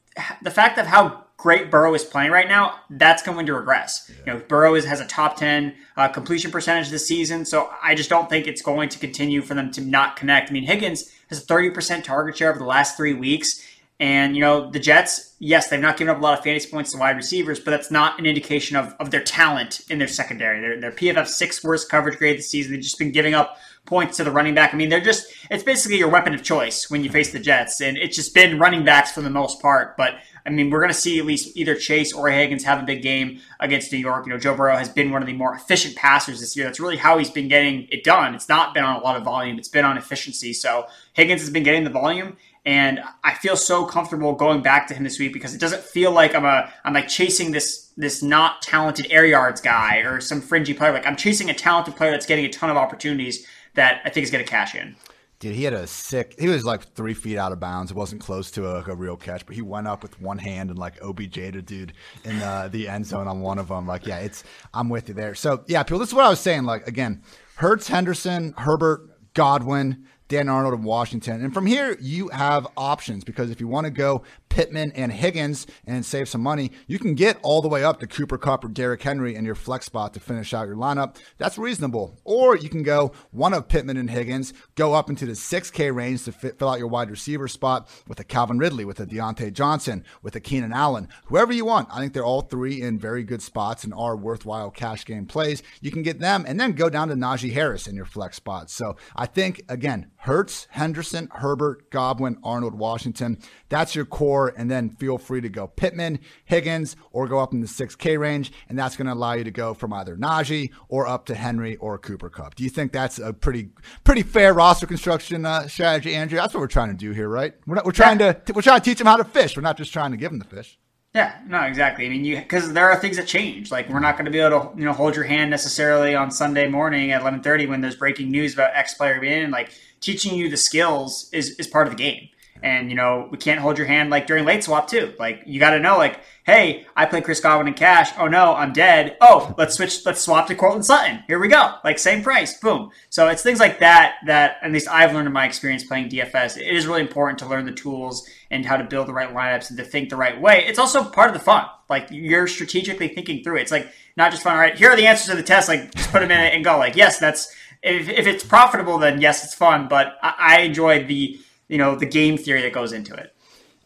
[0.42, 4.10] the fact of how great Burrow is playing right now, that's going to regress.
[4.10, 4.34] Yeah.
[4.34, 7.94] You know, Burrow is, has a top 10 uh, completion percentage this season, so I
[7.94, 10.50] just don't think it's going to continue for them to not connect.
[10.50, 13.64] I mean, Higgins has a 30% target share over the last three weeks.
[14.00, 16.92] And, you know, the Jets, yes, they've not given up a lot of fantasy points
[16.92, 20.58] to wide receivers, but that's not an indication of, of their talent in their secondary.
[20.58, 22.72] Their, their PFF six worst coverage grade this season.
[22.72, 24.72] They've just been giving up points to the running back.
[24.72, 27.82] I mean, they're just, it's basically your weapon of choice when you face the Jets.
[27.82, 29.98] And it's just been running backs for the most part.
[29.98, 30.14] But
[30.46, 33.02] I mean, we're going to see at least either Chase or Higgins have a big
[33.02, 34.26] game against New York.
[34.26, 36.64] You know, Joe Burrow has been one of the more efficient passers this year.
[36.66, 38.34] That's really how he's been getting it done.
[38.34, 40.52] It's not been on a lot of volume, it's been on efficiency.
[40.54, 42.36] So Higgins has been getting the volume.
[42.64, 46.12] And I feel so comfortable going back to him this week because it doesn't feel
[46.12, 50.40] like I'm a I'm like chasing this this not talented air yards guy or some
[50.40, 50.92] fringy player.
[50.92, 54.24] Like I'm chasing a talented player that's getting a ton of opportunities that I think
[54.24, 54.96] is going to cash in.
[55.38, 56.34] Dude, he had a sick.
[56.38, 57.90] He was like three feet out of bounds.
[57.90, 60.68] It wasn't close to a, a real catch, but he went up with one hand
[60.68, 61.94] and like OBJ to dude
[62.24, 63.86] in the, the end zone on one of them.
[63.86, 64.44] Like, yeah, it's.
[64.74, 65.34] I'm with you there.
[65.34, 65.98] So yeah, people.
[65.98, 66.64] This is what I was saying.
[66.64, 67.22] Like again,
[67.54, 70.06] Hurts, Henderson, Herbert, Godwin.
[70.30, 71.44] Dan Arnold of Washington.
[71.44, 75.66] And from here, you have options because if you want to go Pittman and Higgins
[75.84, 78.68] and save some money, you can get all the way up to Cooper Kupp or
[78.68, 81.16] Derrick Henry in your flex spot to finish out your lineup.
[81.38, 82.16] That's reasonable.
[82.22, 86.24] Or you can go one of Pittman and Higgins, go up into the 6K range
[86.24, 89.52] to fit, fill out your wide receiver spot with a Calvin Ridley, with a Diontae
[89.52, 91.88] Johnson, with a Keenan Allen, whoever you want.
[91.90, 95.60] I think they're all three in very good spots and are worthwhile cash game plays.
[95.80, 98.70] You can get them and then go down to Najee Harris in your flex spot.
[98.70, 103.38] So I think, again, Hurts, Henderson, Herbert, Godwin, Arnold, Washington.
[103.70, 104.52] That's your core.
[104.54, 108.52] And then feel free to go Pittman, Higgins, or go up in the 6K range.
[108.68, 111.76] And that's going to allow you to go from either Najee or up to Henry
[111.76, 112.54] or Cooper Kupp.
[112.54, 113.70] Do you think that's a pretty
[114.04, 116.38] pretty fair roster construction uh, strategy, Andrew?
[116.38, 117.54] That's what we're trying to do here, right?
[117.66, 118.32] We're, not, we're trying yeah.
[118.32, 119.56] to we're trying to teach them how to fish.
[119.56, 120.78] We're not just trying to give them the fish.
[121.14, 122.06] Yeah, no, exactly.
[122.06, 123.72] I mean, you because there are things that change.
[123.72, 126.30] Like we're not going to be able to, you know, hold your hand necessarily on
[126.30, 129.50] Sunday morning at eleven thirty when there's breaking news about X player being in.
[129.50, 132.28] Like teaching you the skills is is part of the game.
[132.62, 135.14] And you know, we can't hold your hand like during late swap too.
[135.18, 138.10] Like you got to know, like, hey, I play Chris Godwin in cash.
[138.18, 139.16] Oh no, I'm dead.
[139.20, 140.04] Oh, let's switch.
[140.04, 141.24] Let's swap to Courtland Sutton.
[141.26, 141.74] Here we go.
[141.84, 142.58] Like same price.
[142.58, 142.90] Boom.
[143.08, 146.58] So it's things like that that at least I've learned in my experience playing DFS.
[146.58, 149.70] It is really important to learn the tools and how to build the right lineups
[149.70, 150.64] and to think the right way.
[150.66, 151.66] It's also part of the fun.
[151.88, 153.62] Like you're strategically thinking through it.
[153.62, 154.54] It's like not just fun.
[154.54, 155.68] All right, here are the answers to the test.
[155.68, 156.76] Like just put them in it and go.
[156.76, 159.88] Like yes, that's if, if it's profitable, then yes, it's fun.
[159.88, 161.38] But I, I enjoy the
[161.68, 163.34] you know the game theory that goes into it.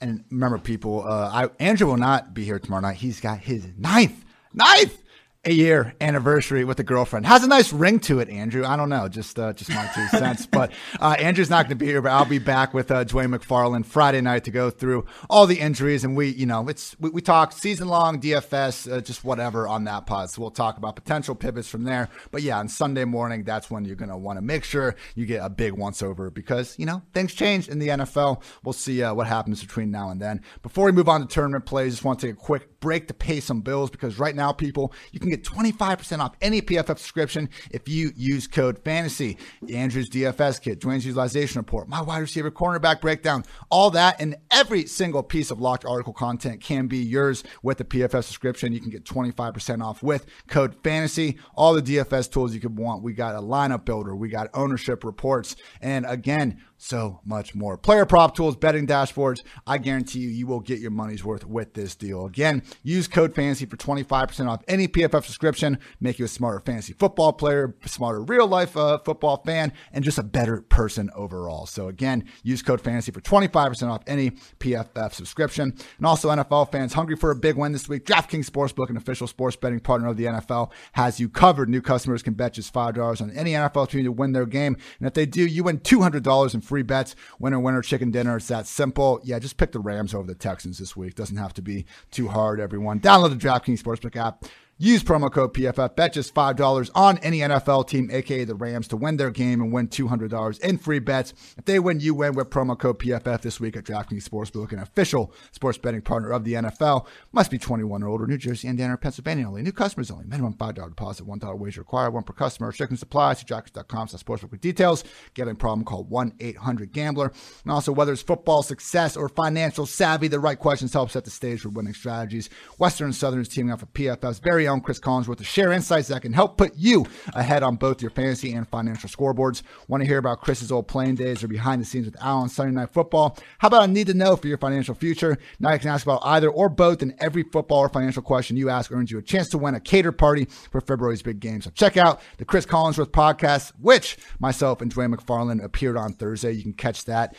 [0.01, 2.97] And remember, people, uh, I, Andrew will not be here tomorrow night.
[2.97, 5.01] He's got his ninth, ninth
[5.47, 7.27] a year anniversary with a girlfriend.
[7.27, 8.65] Has a nice ring to it, Andrew.
[8.65, 10.47] I don't know, just uh, just my two cents.
[10.47, 13.35] But uh, Andrew's not going to be here, but I'll be back with uh, Dwain
[13.35, 17.11] McFarland Friday night to go through all the injuries, and we, you know, it's we,
[17.11, 20.31] we talk season long DFS, uh, just whatever on that pod.
[20.31, 22.09] So we'll talk about potential pivots from there.
[22.31, 25.27] But yeah, on Sunday morning, that's when you're going to want to make sure you
[25.27, 28.43] get a big once over because you know things change in the NFL.
[28.63, 30.43] We'll see uh, what happens between now and then.
[30.63, 33.15] Before we move on to tournament plays, just want to take a quick break to
[33.15, 37.49] pay some bills because right now, people, you can get 25% off any PFF subscription
[37.71, 39.37] if you use code FANTASY.
[39.73, 44.87] Andrew's DFS kit, Dwain's utilization report, my wide receiver cornerback breakdown, all that and every
[44.87, 48.73] single piece of locked article content can be yours with the PFF subscription.
[48.73, 51.39] You can get 25% off with code FANTASY.
[51.55, 53.03] All the DFS tools you could want.
[53.03, 57.77] We got a lineup builder, we got ownership reports, and again, so much more.
[57.77, 59.43] Player prop tools, betting dashboards.
[59.67, 62.27] I guarantee you, you will get your money's worth with this deal.
[62.27, 65.79] Again, use code fantasy for 25% off any PFF subscription.
[66.01, 70.19] Make you a smarter fantasy football player, smarter real life uh, football fan, and just
[70.19, 71.67] a better person overall.
[71.67, 75.75] So again, use code fantasy for 25% off any PFF subscription.
[75.99, 78.05] And also, NFL fans hungry for a big win this week.
[78.05, 81.69] DraftKings Sportsbook, an official sports betting partner of the NFL, has you covered.
[81.69, 84.77] New customers can bet just $5 on any NFL team to win their game.
[84.99, 87.15] And if they do, you win $200 in free bets.
[87.39, 88.37] Winner, winner, chicken dinner.
[88.37, 89.21] It's that simple.
[89.23, 91.15] Yeah, just pick the Rams over the Texans this week.
[91.15, 93.01] Doesn't have to be too hard, everyone.
[93.01, 94.45] Download the DraftKings Sportsbook app.
[94.79, 95.95] Use promo code PFF.
[95.95, 99.73] Bet just $5 on any NFL team, aka the Rams, to win their game and
[99.73, 101.33] win $200 in free bets.
[101.57, 104.81] If they win, you win with promo code PFF this week at DraftKings Sportsbook, an
[104.81, 107.07] official sports betting partner of the NFL.
[107.31, 108.27] Must be 21 or older.
[108.27, 109.63] New Jersey, Indiana, or Pennsylvania only.
[109.63, 110.25] New customers only.
[110.25, 112.67] Minimum $5 deposit, $1 wager required, one per customer.
[112.67, 113.35] Restrictions apply.
[113.35, 115.05] See DraftKings.com slash sportsbook with details.
[115.35, 117.33] Gambling problem, call 1-800-GAMBLER.
[117.63, 121.31] And also, whether it's football success or financial savvy, the right questions help set the
[121.31, 122.51] stage for winning strategies.
[122.79, 125.73] Western and Southern is teaming up for PFF's very very own Chris Collinsworth to share
[125.73, 129.63] insights that can help put you ahead on both your fantasy and financial scoreboards.
[129.89, 132.49] Want to hear about Chris's old playing days or behind the scenes with Al on
[132.49, 133.37] Sunday Night Football?
[133.59, 135.37] How about a need to know for your financial future?
[135.61, 138.71] Now you can ask about either or both, and every football or financial question you
[138.71, 141.61] ask earns you a chance to win a cater party for February's big game.
[141.61, 146.53] So check out the Chris Collinsworth podcast, which myself and Dwain McFarland appeared on Thursday.
[146.53, 147.37] You can catch that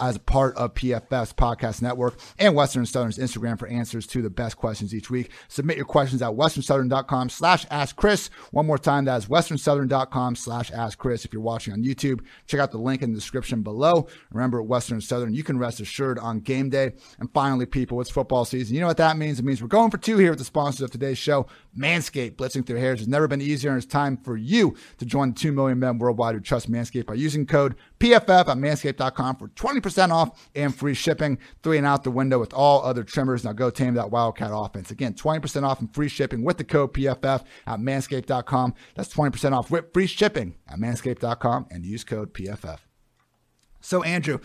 [0.00, 4.30] as a part of PFF's podcast network and Western Southern's Instagram for answers to the
[4.30, 5.30] best questions each week.
[5.48, 8.30] Submit your questions at Western westernsouthern.com slash ask Chris.
[8.50, 11.24] One more time, that is westernsouthern.com slash ask Chris.
[11.24, 14.08] If you're watching on YouTube, check out the link in the description below.
[14.30, 16.92] Remember, Western Southern, you can rest assured on game day.
[17.18, 18.74] And finally, people, it's football season.
[18.74, 19.38] You know what that means?
[19.38, 21.46] It means we're going for two here with the sponsors of today's show,
[21.76, 22.36] Manscaped.
[22.36, 25.38] Blitzing through hairs has never been easier, and it's time for you to join the
[25.38, 30.10] 2 million men worldwide who trust Manscaped by using code PFF at manscaped.com for 20%
[30.10, 31.38] off and free shipping.
[31.62, 33.44] Three and out the window with all other trimmers.
[33.44, 34.90] Now go tame that Wildcat offense.
[34.90, 38.74] Again, 20% off and free shipping with the code PFF at manscaped.com.
[38.96, 42.80] That's 20% off with free shipping at manscaped.com and use code PFF.
[43.80, 44.40] So, Andrew,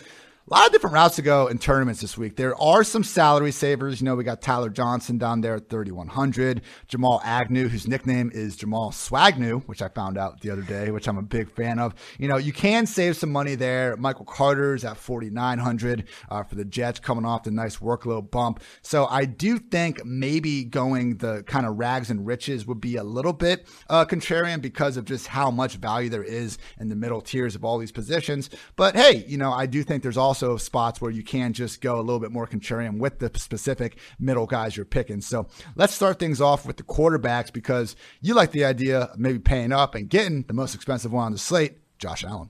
[0.49, 2.37] a lot of different routes to go in tournaments this week.
[2.37, 3.99] There are some salary savers.
[3.99, 6.61] You know, we got Tyler Johnson down there at 3,100.
[6.87, 11.09] Jamal Agnew, whose nickname is Jamal Swagnew, which I found out the other day, which
[11.09, 11.95] I'm a big fan of.
[12.17, 13.97] You know, you can save some money there.
[13.97, 18.61] Michael Carter's at 4,900 uh, for the Jets coming off the nice workload bump.
[18.81, 23.03] So I do think maybe going the kind of rags and riches would be a
[23.03, 27.19] little bit uh, contrarian because of just how much value there is in the middle
[27.19, 28.49] tiers of all these positions.
[28.77, 31.81] But hey, you know, I do think there's also also spots where you can just
[31.81, 35.21] go a little bit more contrarian with the specific middle guys you're picking.
[35.21, 39.39] So let's start things off with the quarterbacks because you like the idea of maybe
[39.39, 42.49] paying up and getting the most expensive one on the slate, Josh Allen.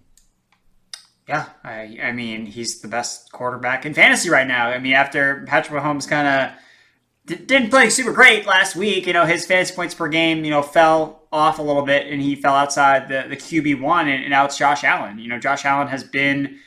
[1.30, 4.68] Yeah, I, I mean, he's the best quarterback in fantasy right now.
[4.68, 9.06] I mean, after Patrick Mahomes kind of didn't play super great last week.
[9.08, 12.22] You know, his fantasy points per game, you know, fell off a little bit and
[12.22, 15.20] he fell outside the, the QB one and, and now it's Josh Allen.
[15.20, 16.58] You know, Josh Allen has been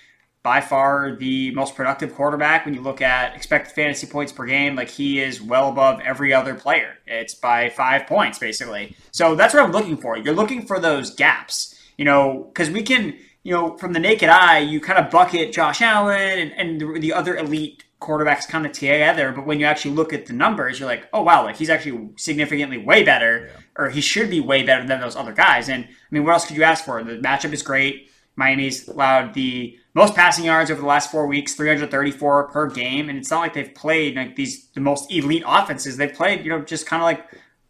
[0.42, 4.74] by far the most productive quarterback when you look at expected fantasy points per game.
[4.74, 6.94] Like he is well above every other player.
[7.07, 8.96] It's by five points basically.
[9.11, 10.16] So that's what I'm looking for.
[10.16, 14.31] You're looking for those gaps, you know, because we can, you know, from the naked
[14.31, 18.64] eye, you kind of bucket Josh Allen and, and the, the other elite quarterbacks kind
[18.64, 19.33] of together.
[19.33, 22.09] But when you actually look at the numbers, you're like, oh wow, like he's actually
[22.16, 23.61] significantly way better, yeah.
[23.76, 25.68] or he should be way better than those other guys.
[25.68, 27.03] And I mean, what else could you ask for?
[27.05, 28.11] The matchup is great.
[28.37, 33.18] Miami's allowed the most passing yards over the last four weeks, 334 per game, and
[33.18, 35.96] it's not like they've played like these the most elite offenses.
[35.96, 37.26] They've played, you know, just kind of like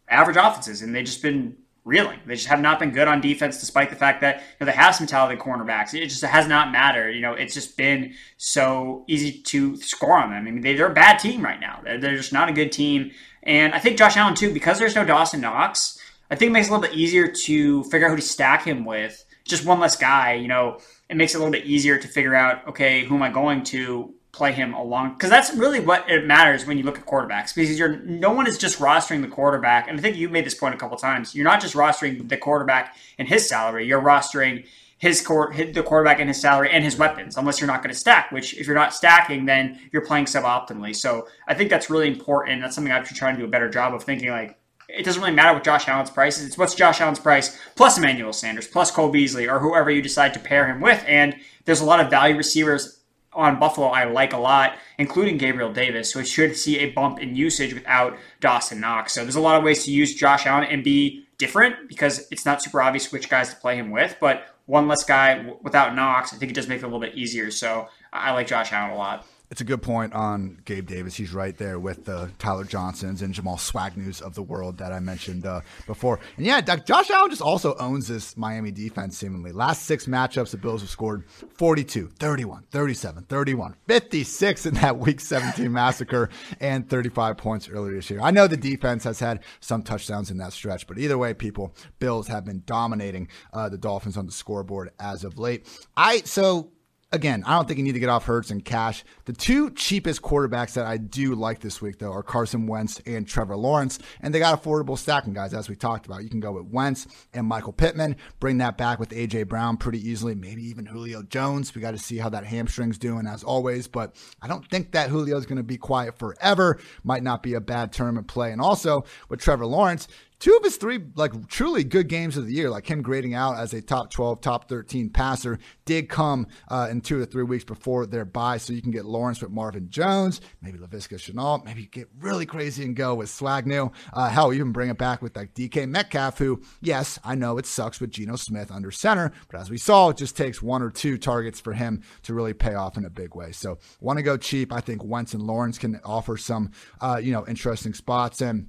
[0.07, 2.19] average offenses, and they've just been reeling.
[2.27, 4.77] They just have not been good on defense, despite the fact that you know, they
[4.77, 5.95] have some talented cornerbacks.
[5.95, 7.11] It just has not mattered.
[7.15, 10.47] You know, it's just been so easy to score on them.
[10.47, 11.81] I mean, they, are a bad team right now.
[11.83, 13.11] They're, they're just not a good team.
[13.43, 15.97] And I think Josh Allen too, because there's no Dawson Knox.
[16.29, 18.63] I think it makes it a little bit easier to figure out who to stack
[18.63, 19.25] him with.
[19.43, 20.77] Just one less guy, you know
[21.11, 23.65] it makes it a little bit easier to figure out, okay, who am I going
[23.65, 25.11] to play him along?
[25.11, 27.53] Because that's really what it matters when you look at quarterbacks.
[27.53, 30.55] Because you're no one is just rostering the quarterback, and I think you made this
[30.55, 31.35] point a couple times.
[31.35, 33.85] You're not just rostering the quarterback and his salary.
[33.85, 34.65] You're rostering
[34.99, 37.99] his, court, the quarterback and his salary and his weapons, unless you're not going to
[37.99, 38.31] stack.
[38.31, 40.95] Which, if you're not stacking, then you're playing suboptimally.
[40.95, 42.61] So I think that's really important.
[42.61, 44.29] That's something I've been trying to do a better job of thinking.
[44.29, 44.60] Like,
[44.97, 46.47] it doesn't really matter what Josh Allen's price is.
[46.47, 50.33] It's what's Josh Allen's price plus Emmanuel Sanders plus Cole Beasley or whoever you decide
[50.33, 51.03] to pair him with.
[51.07, 53.01] And there's a lot of value receivers
[53.33, 56.11] on Buffalo I like a lot, including Gabriel Davis.
[56.11, 59.13] So it should see a bump in usage without Dawson Knox.
[59.13, 62.45] So there's a lot of ways to use Josh Allen and be different because it's
[62.45, 64.17] not super obvious which guys to play him with.
[64.19, 67.15] But one less guy without Knox, I think it does make it a little bit
[67.15, 67.51] easier.
[67.51, 69.25] So I like Josh Allen a lot.
[69.51, 71.13] It's a good point on Gabe Davis.
[71.13, 75.01] He's right there with the Tyler Johnsons and Jamal Swagnews of the world that I
[75.01, 76.21] mentioned uh, before.
[76.37, 79.51] And yeah, Josh Allen just also owns this Miami defense seemingly.
[79.51, 85.19] Last six matchups, the Bills have scored 42, 31, 37, 31, 56 in that Week
[85.19, 86.29] 17 massacre,
[86.61, 88.21] and 35 points earlier this year.
[88.21, 91.75] I know the defense has had some touchdowns in that stretch, but either way, people,
[91.99, 95.67] Bills have been dominating uh, the Dolphins on the scoreboard as of late.
[95.97, 96.71] I so
[97.11, 99.03] again, I don't think you need to get off Hurts and Cash.
[99.25, 103.27] The two cheapest quarterbacks that I do like this week, though, are Carson Wentz and
[103.27, 103.99] Trevor Lawrence.
[104.21, 106.23] And they got affordable stacking guys, as we talked about.
[106.23, 109.43] You can go with Wentz and Michael Pittman, bring that back with A.J.
[109.43, 111.75] Brown pretty easily, maybe even Julio Jones.
[111.75, 113.87] We got to see how that hamstring's doing, as always.
[113.87, 116.79] But I don't think that Julio's going to be quiet forever.
[117.03, 118.51] Might not be a bad tournament play.
[118.51, 120.07] And also with Trevor Lawrence,
[120.41, 123.57] two of his three like truly good games of the year, like him grading out
[123.57, 127.63] as a top 12, top 13 passer, did come uh, in two to three weeks
[127.63, 128.57] before their bye.
[128.57, 132.83] So you can get Lawrence with Marvin Jones, maybe Laviska Shenault, maybe get really crazy
[132.83, 133.93] and go with Swagnew.
[134.11, 137.67] Uh, hell, even bring it back with like DK Metcalf, who, yes, I know it
[137.67, 140.89] sucks with Geno Smith under center, but as we saw, it just takes one or
[140.89, 143.51] two targets for him to really pay off in a big way.
[143.51, 144.73] So want to go cheap.
[144.73, 148.67] I think Wentz and Lawrence can offer some, uh, you know, interesting spots and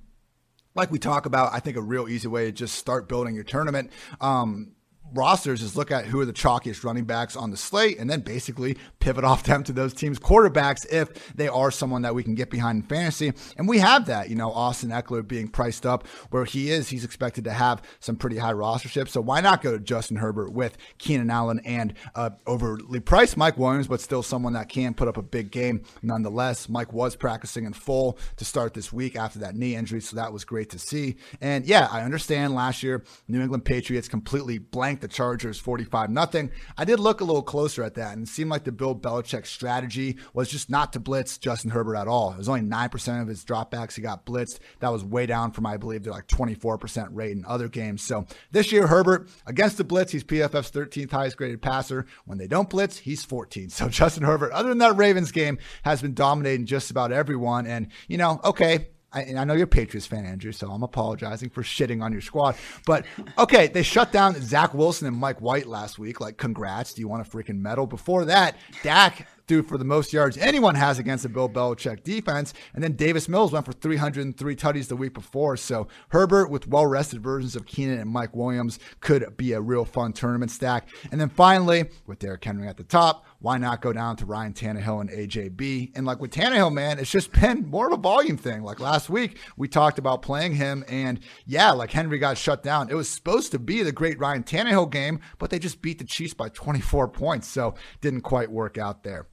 [0.74, 3.44] like we talk about, I think a real easy way to just start building your
[3.44, 3.90] tournament.
[4.20, 4.72] Um,
[5.14, 8.20] rosters is look at who are the chalkiest running backs on the slate and then
[8.20, 12.34] basically pivot off them to those teams' quarterbacks if they are someone that we can
[12.34, 13.32] get behind in fantasy.
[13.56, 16.88] And we have that, you know, Austin Ekeler being priced up where he is.
[16.88, 19.08] He's expected to have some pretty high rostership.
[19.08, 23.58] So why not go to Justin Herbert with Keenan Allen and uh, overly priced Mike
[23.58, 26.68] Williams, but still someone that can put up a big game nonetheless.
[26.68, 30.00] Mike was practicing in full to start this week after that knee injury.
[30.00, 31.16] So that was great to see.
[31.40, 36.50] And yeah, I understand last year, New England Patriots completely blanked the Chargers 45 nothing.
[36.78, 39.46] I did look a little closer at that and it seemed like the Bill Belichick
[39.46, 42.32] strategy was just not to blitz Justin Herbert at all.
[42.32, 44.60] It was only 9% of his dropbacks he got blitzed.
[44.80, 48.02] That was way down from, I believe, they're like 24% rate in other games.
[48.02, 52.06] So this year, Herbert against the blitz, he's PFF's 13th highest graded passer.
[52.24, 53.68] When they don't blitz, he's 14.
[53.68, 57.66] So Justin Herbert, other than that Ravens game, has been dominating just about everyone.
[57.66, 61.50] And, you know, okay, I, I, know you're a Patriots fan, Andrew, so I'm apologizing
[61.50, 62.56] for shitting on your squad.
[62.86, 63.04] But
[63.38, 66.20] okay, they shut down Zach Wilson and Mike White last week.
[66.20, 66.94] Like, congrats.
[66.94, 67.86] Do you want a freaking medal?
[67.86, 72.54] Before that, Dak threw for the most yards anyone has against the Bill Belichick defense.
[72.74, 75.56] And then Davis Mills went for 303 tutties the week before.
[75.56, 79.84] So Herbert with well rested versions of Keenan and Mike Williams could be a real
[79.84, 80.88] fun tournament stack.
[81.10, 84.52] And then finally, with Derrick Henry at the top, why not go down to Ryan
[84.52, 85.92] Tannehill and AJB?
[85.96, 88.62] And like with Tannehill, man, it's just been more of a volume thing.
[88.62, 92.88] Like last week, we talked about playing him, and yeah, like Henry got shut down.
[92.88, 96.04] It was supposed to be the great Ryan Tannehill game, but they just beat the
[96.04, 99.26] Chiefs by 24 points, so didn't quite work out there.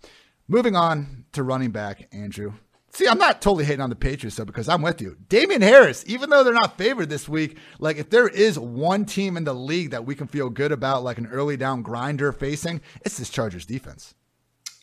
[0.48, 2.54] Moving on to running back, Andrew.
[2.92, 5.18] See, I'm not totally hating on the Patriots though, because I'm with you.
[5.30, 9.38] Damien Harris, even though they're not favored this week, like if there is one team
[9.38, 12.82] in the league that we can feel good about, like an early down grinder facing,
[13.06, 14.16] it's this Chargers defense.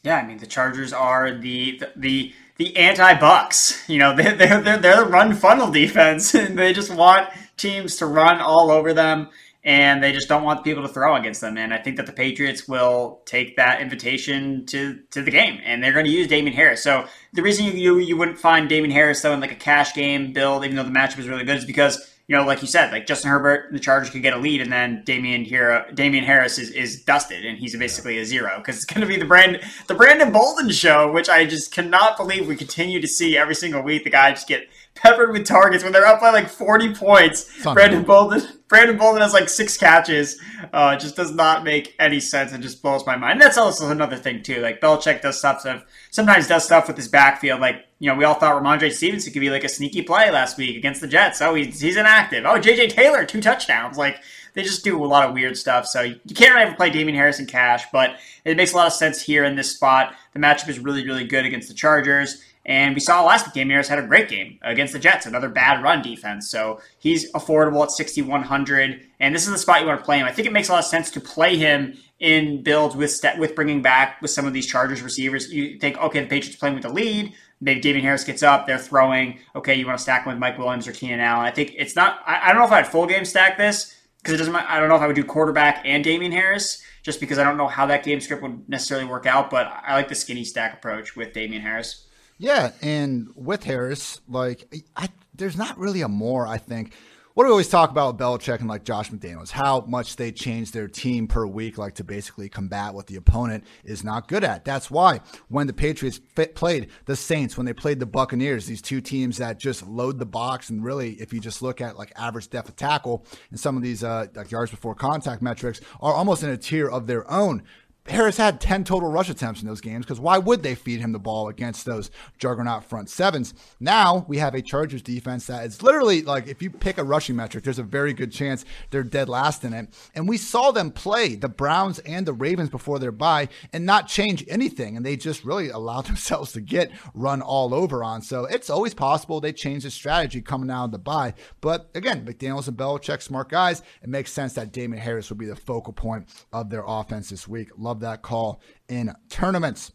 [0.02, 3.88] Yeah, I mean the Chargers are the the the, the anti Bucks.
[3.88, 7.96] You know, they're, they're they're they're the run funnel defense, and they just want teams
[7.96, 9.28] to run all over them
[9.66, 11.58] and they just don't want people to throw against them.
[11.58, 15.82] And I think that the Patriots will take that invitation to to the game, and
[15.82, 16.82] they're going to use Damien Harris.
[16.82, 19.92] So the reason you, you you wouldn't find Damien Harris though in like a cash
[19.92, 22.66] game build, even though the matchup is really good, is because you know, like you
[22.66, 26.24] said, like Justin Herbert, the Chargers could get a lead, and then Damien here, Damien
[26.24, 29.24] Harris is, is dusted, and he's basically a zero because it's going to be the
[29.24, 33.54] brand the Brandon Bolden show, which I just cannot believe we continue to see every
[33.54, 34.04] single week.
[34.04, 37.62] The guy just get peppered with targets when they're up by like 40 points.
[37.62, 40.40] Brandon Bolden, Brandon Bolden has like six catches.
[40.72, 43.32] Uh, it just does not make any sense and just blows my mind.
[43.32, 44.60] And that's also another thing too.
[44.60, 45.64] Like Belichick does stuff,
[46.10, 47.60] sometimes does stuff with his backfield.
[47.60, 50.58] Like you know, we all thought Rhamondre Stevenson could be like a sneaky play last
[50.58, 51.40] week against the Jets.
[51.40, 52.44] Oh, he's he's inactive.
[52.44, 53.96] Oh, JJ Taylor two touchdowns.
[53.96, 54.20] Like
[54.54, 55.86] they just do a lot of weird stuff.
[55.86, 58.86] So you can't really ever play Damien Harris in cash, but it makes a lot
[58.86, 60.14] of sense here in this spot.
[60.32, 62.42] The matchup is really really good against the Chargers.
[62.66, 65.84] And we saw last week, Harris had a great game against the Jets, another bad
[65.84, 66.50] run defense.
[66.50, 69.06] So he's affordable at 6,100.
[69.20, 70.26] And this is the spot you want to play him.
[70.26, 73.54] I think it makes a lot of sense to play him in builds with with
[73.54, 75.52] bringing back with some of these Chargers receivers.
[75.52, 77.34] You think, okay, the Patriots playing with the lead.
[77.60, 79.38] Maybe Damien Harris gets up, they're throwing.
[79.54, 81.46] Okay, you want to stack him with Mike Williams or Keenan Allen.
[81.46, 84.34] I think it's not, I, I don't know if I'd full game stack this because
[84.34, 87.38] it doesn't, I don't know if I would do quarterback and Damien Harris just because
[87.38, 89.50] I don't know how that game script would necessarily work out.
[89.50, 92.05] But I like the skinny stack approach with Damien Harris.
[92.38, 96.92] Yeah, and with Harris, like I, there's not really a more I think
[97.36, 99.50] what do we always talk about with Belichick and like Josh McDaniels?
[99.50, 103.64] How much they change their team per week, like to basically combat what the opponent
[103.84, 104.64] is not good at.
[104.64, 108.80] That's why when the Patriots fit, played the Saints, when they played the Buccaneers, these
[108.80, 112.10] two teams that just load the box, and really, if you just look at like
[112.16, 116.14] average depth of tackle and some of these uh, like yards before contact metrics, are
[116.14, 117.64] almost in a tier of their own.
[118.08, 121.12] Harris had 10 total rush attempts in those games because why would they feed him
[121.12, 123.54] the ball against those juggernaut front sevens?
[123.80, 127.36] Now we have a Chargers defense that is literally like if you pick a rushing
[127.36, 129.88] metric, there's a very good chance they're dead last in it.
[130.14, 134.08] And we saw them play the Browns and the Ravens before their bye and not
[134.08, 134.96] change anything.
[134.96, 138.22] And they just really allowed themselves to get run all over on.
[138.22, 141.34] So it's always possible they change the strategy coming out of the bye.
[141.60, 143.82] But again, McDaniels and Belichick, smart guys.
[144.02, 147.48] It makes sense that Damien Harris would be the focal point of their offense this
[147.48, 147.70] week.
[147.76, 149.92] Love that call in tournaments.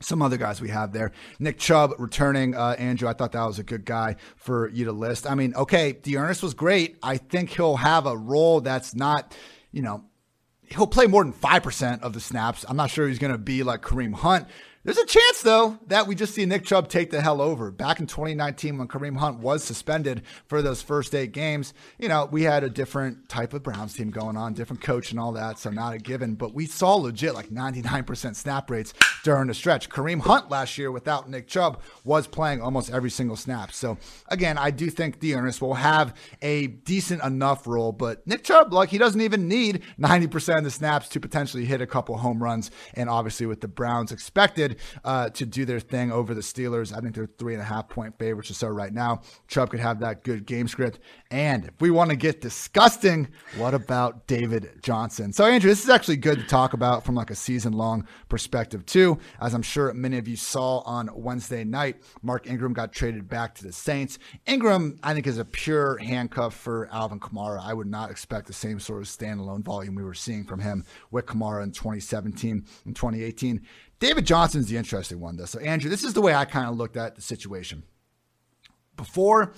[0.00, 1.12] Some other guys we have there.
[1.38, 2.54] Nick Chubb returning.
[2.54, 5.26] Uh, Andrew, I thought that was a good guy for you to list.
[5.28, 6.98] I mean, okay, D'Ernest was great.
[7.02, 9.34] I think he'll have a role that's not,
[9.72, 10.04] you know,
[10.68, 12.64] he'll play more than 5% of the snaps.
[12.68, 14.48] I'm not sure he's going to be like Kareem Hunt,
[14.86, 17.72] there's a chance, though, that we just see Nick Chubb take the hell over.
[17.72, 22.28] Back in 2019, when Kareem Hunt was suspended for those first eight games, you know,
[22.30, 25.58] we had a different type of Browns team going on, different coach and all that,
[25.58, 26.36] so not a given.
[26.36, 29.90] But we saw legit like 99% snap rates during the stretch.
[29.90, 33.72] Kareem Hunt last year without Nick Chubb was playing almost every single snap.
[33.72, 38.72] So again, I do think D'Ernest will have a decent enough role, but Nick Chubb,
[38.72, 42.40] like he doesn't even need 90% of the snaps to potentially hit a couple home
[42.40, 42.70] runs.
[42.94, 46.96] And obviously, with the Browns expected uh, to do their thing over the Steelers.
[46.96, 49.22] I think they're three and a half point favorites or so right now.
[49.48, 50.98] Chubb could have that good game script.
[51.30, 55.32] And if we want to get disgusting, what about David Johnson?
[55.32, 58.86] So, Andrew, this is actually good to talk about from like a season long perspective,
[58.86, 59.18] too.
[59.40, 63.54] As I'm sure many of you saw on Wednesday night, Mark Ingram got traded back
[63.56, 64.18] to the Saints.
[64.46, 67.60] Ingram, I think, is a pure handcuff for Alvin Kamara.
[67.62, 70.84] I would not expect the same sort of standalone volume we were seeing from him
[71.10, 73.62] with Kamara in 2017 and 2018.
[73.98, 75.46] David Johnson's the interesting one, though.
[75.46, 77.82] So, Andrew, this is the way I kind of looked at the situation.
[78.96, 79.52] Before,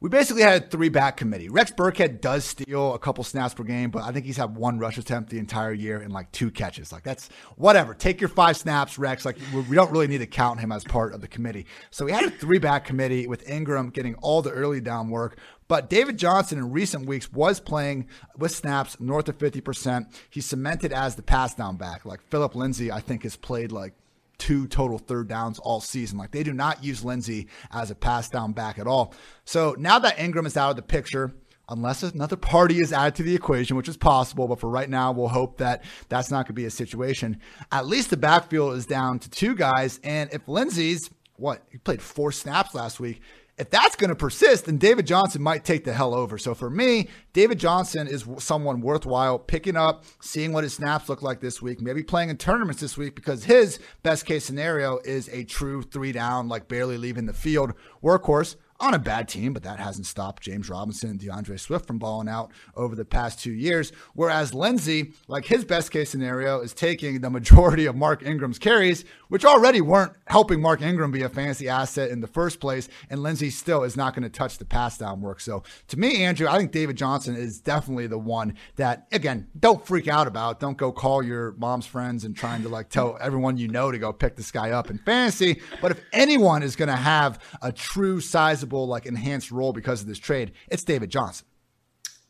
[0.00, 1.48] we basically had a three back committee.
[1.48, 4.78] Rex Burkhead does steal a couple snaps per game, but I think he's had one
[4.78, 6.90] rush attempt the entire year and like two catches.
[6.92, 7.92] Like, that's whatever.
[7.92, 9.24] Take your five snaps, Rex.
[9.24, 11.66] Like, we don't really need to count him as part of the committee.
[11.90, 15.38] So, we had a three back committee with Ingram getting all the early down work,
[15.70, 20.12] but David Johnson in recent weeks was playing with snaps north of 50%.
[20.28, 22.04] He's cemented as the pass down back.
[22.04, 23.94] Like Philip Lindsay, I think, has played like
[24.36, 26.18] two total third downs all season.
[26.18, 29.14] Like they do not use Lindsay as a pass down back at all.
[29.44, 31.32] So now that Ingram is out of the picture,
[31.68, 34.48] unless another party is added to the equation, which is possible.
[34.48, 37.38] But for right now, we'll hope that that's not going to be a situation.
[37.70, 40.00] At least the backfield is down to two guys.
[40.02, 43.20] And if Lindsay's, what, he played four snaps last week
[43.60, 46.38] if that's going to persist, then David Johnson might take the hell over.
[46.38, 51.20] So for me, David Johnson is someone worthwhile picking up, seeing what his snaps look
[51.20, 55.28] like this week, maybe playing in tournaments this week because his best case scenario is
[55.28, 59.62] a true three down, like barely leaving the field workhorse on a bad team, but
[59.62, 63.52] that hasn't stopped James Robinson and D'Andre Swift from balling out over the past two
[63.52, 63.92] years.
[64.14, 69.04] Whereas Lindsay, like his best case scenario, is taking the majority of Mark Ingram's carries,
[69.28, 72.88] which already weren't helping Mark Ingram be a fantasy asset in the first place.
[73.10, 75.40] And Lindsay still is not going to touch the pass down work.
[75.40, 79.84] So to me, Andrew, I think David Johnson is definitely the one that, again, don't
[79.86, 80.58] freak out about.
[80.58, 83.98] Don't go call your mom's friends and trying to like tell everyone you know to
[83.98, 85.60] go pick this guy up in fantasy.
[85.82, 90.06] But if anyone is going to have a true sizable like enhanced role because of
[90.06, 91.46] this trade, it's David Johnson.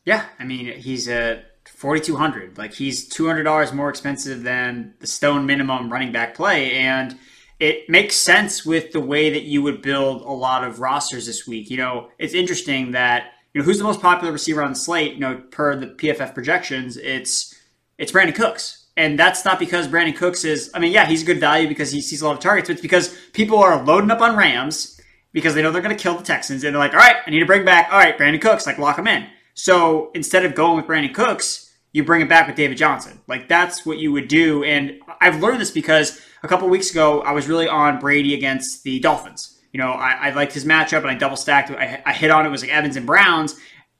[0.05, 5.91] Yeah, I mean he's a 4200 like he's $200 more expensive than the stone minimum
[5.91, 7.17] running back play and
[7.59, 11.45] it makes sense with the way that you would build a lot of rosters this
[11.47, 11.69] week.
[11.69, 15.13] You know it's interesting that you know who's the most popular receiver on the slate?
[15.13, 17.55] You know per the pff projections it's
[17.97, 18.79] it's Brandin Cooks.
[18.97, 21.91] And that's not because Brandin Cooks is i mean yeah he's a good value because
[21.91, 24.99] he sees a lot of targets but it's because people are loading up on rams
[25.33, 26.63] because they know they're going to kill the Texans.
[26.63, 28.77] And they're like, all right, I need to bring back, all right, Brandin Cooks, like
[28.77, 29.27] lock him in.
[29.53, 33.19] So instead of going with Brandin Cooks, you bring it back with David Johnson.
[33.27, 34.63] Like that's what you would do.
[34.63, 38.83] And I've learned this because a couple weeks ago, I was really on Brady against
[38.83, 39.59] the Dolphins.
[39.73, 41.71] You know, I, I liked his matchup and I double stacked.
[41.71, 42.49] I, I hit on it.
[42.49, 43.55] was like Evans and Browns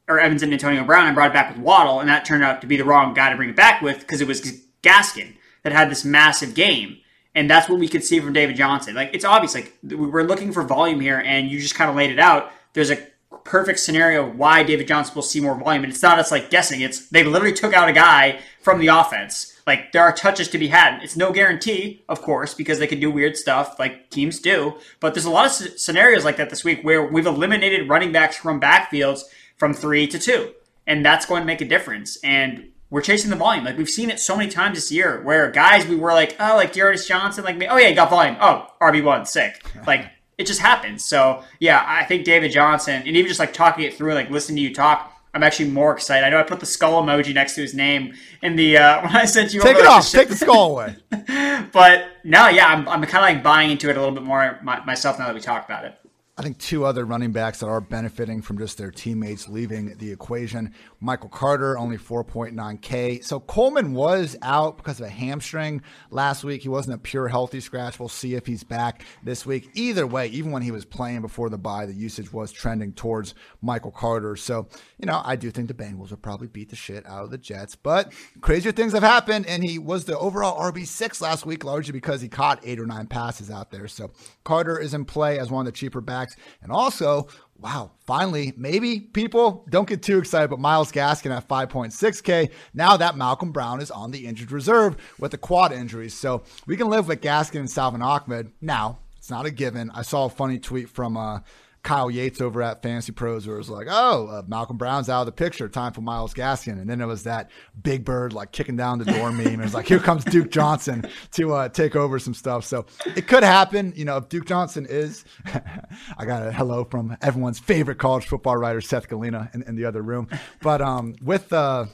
[0.07, 1.07] or Evans and Antonio Brown.
[1.07, 3.29] I brought it back with Waddle, and that turned out to be the wrong guy
[3.29, 4.41] to bring it back with because it was
[4.83, 6.97] Gaskin that had this massive game.
[7.33, 8.93] And that's what we could see from David Johnson.
[8.95, 12.11] Like it's obvious, like we're looking for volume here, and you just kind of laid
[12.11, 12.51] it out.
[12.73, 13.07] There's a
[13.43, 16.81] perfect scenario why David Johnson will see more volume, and it's not us like guessing.
[16.81, 19.59] It's they literally took out a guy from the offense.
[19.65, 21.01] Like Like there are touches to be had.
[21.01, 24.75] It's no guarantee, of course, because they can do weird stuff like teams do.
[24.99, 28.35] But there's a lot of scenarios like that this week where we've eliminated running backs
[28.35, 29.21] from backfields
[29.55, 30.53] from three to two,
[30.85, 32.17] and that's going to make a difference.
[32.23, 33.65] And we're chasing the volume.
[33.65, 36.55] Like we've seen it so many times this year where guys we were like, oh,
[36.57, 37.65] like D'Ernest Johnson, like me.
[37.67, 38.37] oh yeah, he got volume.
[38.39, 39.65] Oh, RB one, sick.
[39.87, 41.03] Like it just happens.
[41.03, 44.57] So yeah, I think David Johnson, and even just like talking it through, like listening
[44.57, 46.25] to you talk, I'm actually more excited.
[46.25, 49.15] I know I put the skull emoji next to his name in the uh, when
[49.15, 49.61] I sent you.
[49.61, 50.11] Take over, it off.
[50.11, 50.95] Take the skull away.
[51.71, 54.59] but no, yeah, I'm, I'm kind of like buying into it a little bit more
[54.61, 55.97] my, myself now that we talk about it.
[56.37, 60.11] I think two other running backs that are benefiting from just their teammates leaving the
[60.11, 60.73] equation.
[61.01, 63.25] Michael Carter, only 4.9K.
[63.25, 65.81] So Coleman was out because of a hamstring
[66.11, 66.61] last week.
[66.61, 67.99] He wasn't a pure healthy scratch.
[67.99, 69.71] We'll see if he's back this week.
[69.73, 73.33] Either way, even when he was playing before the bye, the usage was trending towards
[73.63, 74.35] Michael Carter.
[74.35, 74.67] So,
[74.99, 77.37] you know, I do think the Bengals will probably beat the shit out of the
[77.39, 77.75] Jets.
[77.75, 82.21] But crazier things have happened, and he was the overall RB6 last week, largely because
[82.21, 83.87] he caught eight or nine passes out there.
[83.87, 84.11] So
[84.43, 86.35] Carter is in play as one of the cheaper backs.
[86.61, 87.27] And also,
[87.61, 92.51] wow, finally, maybe people don't get too excited, but Miles Gaskin at 5.6K.
[92.73, 96.13] Now that Malcolm Brown is on the injured reserve with the quad injuries.
[96.13, 98.51] So we can live with Gaskin and Salvon Ahmed.
[98.61, 99.91] Now, it's not a given.
[99.91, 101.41] I saw a funny tweet from uh,
[101.83, 105.21] Kyle Yates over at Fantasy Pros where it was like, oh, uh, Malcolm Brown's out
[105.21, 105.67] of the picture.
[105.67, 106.79] Time for Miles Gaskin.
[106.79, 107.49] And then it was that
[107.81, 109.59] Big Bird like kicking down the door meme.
[109.59, 112.65] It was like, here comes Duke Johnson to uh, take over some stuff.
[112.65, 113.93] So it could happen.
[113.95, 115.25] You know, if Duke Johnson is,
[116.17, 119.85] I got a hello from everyone's favorite college football writer, Seth Galina, in, in the
[119.85, 120.29] other room.
[120.61, 121.85] But um, with, uh,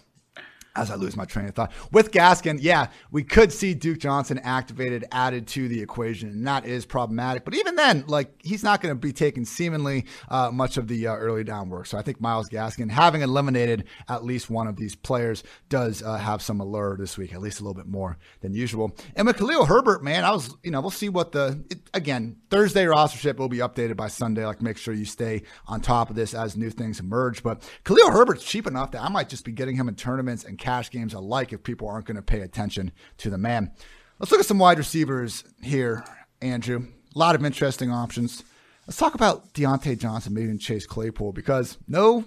[0.78, 1.72] as I lose my train of thought.
[1.92, 6.66] With Gaskin, yeah, we could see Duke Johnson activated, added to the equation, and that
[6.66, 7.44] is problematic.
[7.44, 11.08] But even then, like he's not going to be taking seemingly uh, much of the
[11.08, 11.88] uh, early down work.
[11.88, 16.18] So I think Miles Gaskin, having eliminated at least one of these players, does uh,
[16.18, 18.96] have some allure this week, at least a little bit more than usual.
[19.16, 22.38] And with Khalil Herbert, man, I was, you know, we'll see what the it, again
[22.50, 24.46] Thursday rostership will be updated by Sunday.
[24.46, 27.44] Like make sure you stay on top of this as new things emerge.
[27.44, 30.58] But Khalil Herbert's cheap enough that I might just be getting him in tournaments and
[30.68, 33.72] cash games alike if people aren't going to pay attention to the man.
[34.20, 36.04] Let's look at some wide receivers here,
[36.42, 36.88] Andrew.
[37.16, 38.44] A lot of interesting options.
[38.86, 42.26] Let's talk about Diontae Johnson, maybe Chase Claypool, because no,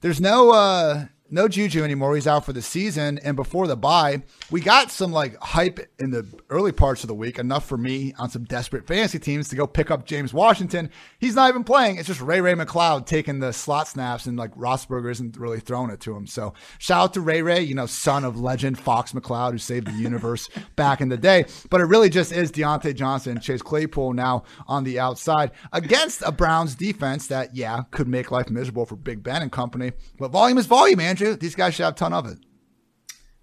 [0.00, 2.14] there's no uh, no Juju anymore.
[2.14, 3.18] He's out for the season.
[3.24, 7.14] And before the bye, we got some like hype in the early parts of the
[7.14, 10.90] week, enough for me on some desperate fantasy teams to go pick up James Washington.
[11.18, 11.96] He's not even playing.
[11.96, 15.90] It's just Ray Ray McCloud taking the slot snaps, and like Roethlisberger isn't really throwing
[15.90, 16.26] it to him.
[16.26, 19.86] So shout out to Ray Ray, you know, son of legend Fox McCloud, who saved
[19.86, 21.46] the universe back in the day.
[21.70, 26.22] But it really just is Diontae Johnson and Chase Claypool now on the outside against
[26.26, 29.92] a Browns defense that, yeah, could make life miserable for Big Ben and company.
[30.18, 31.21] But volume is volume, Andrew.
[31.40, 32.38] These guys should have a ton of it.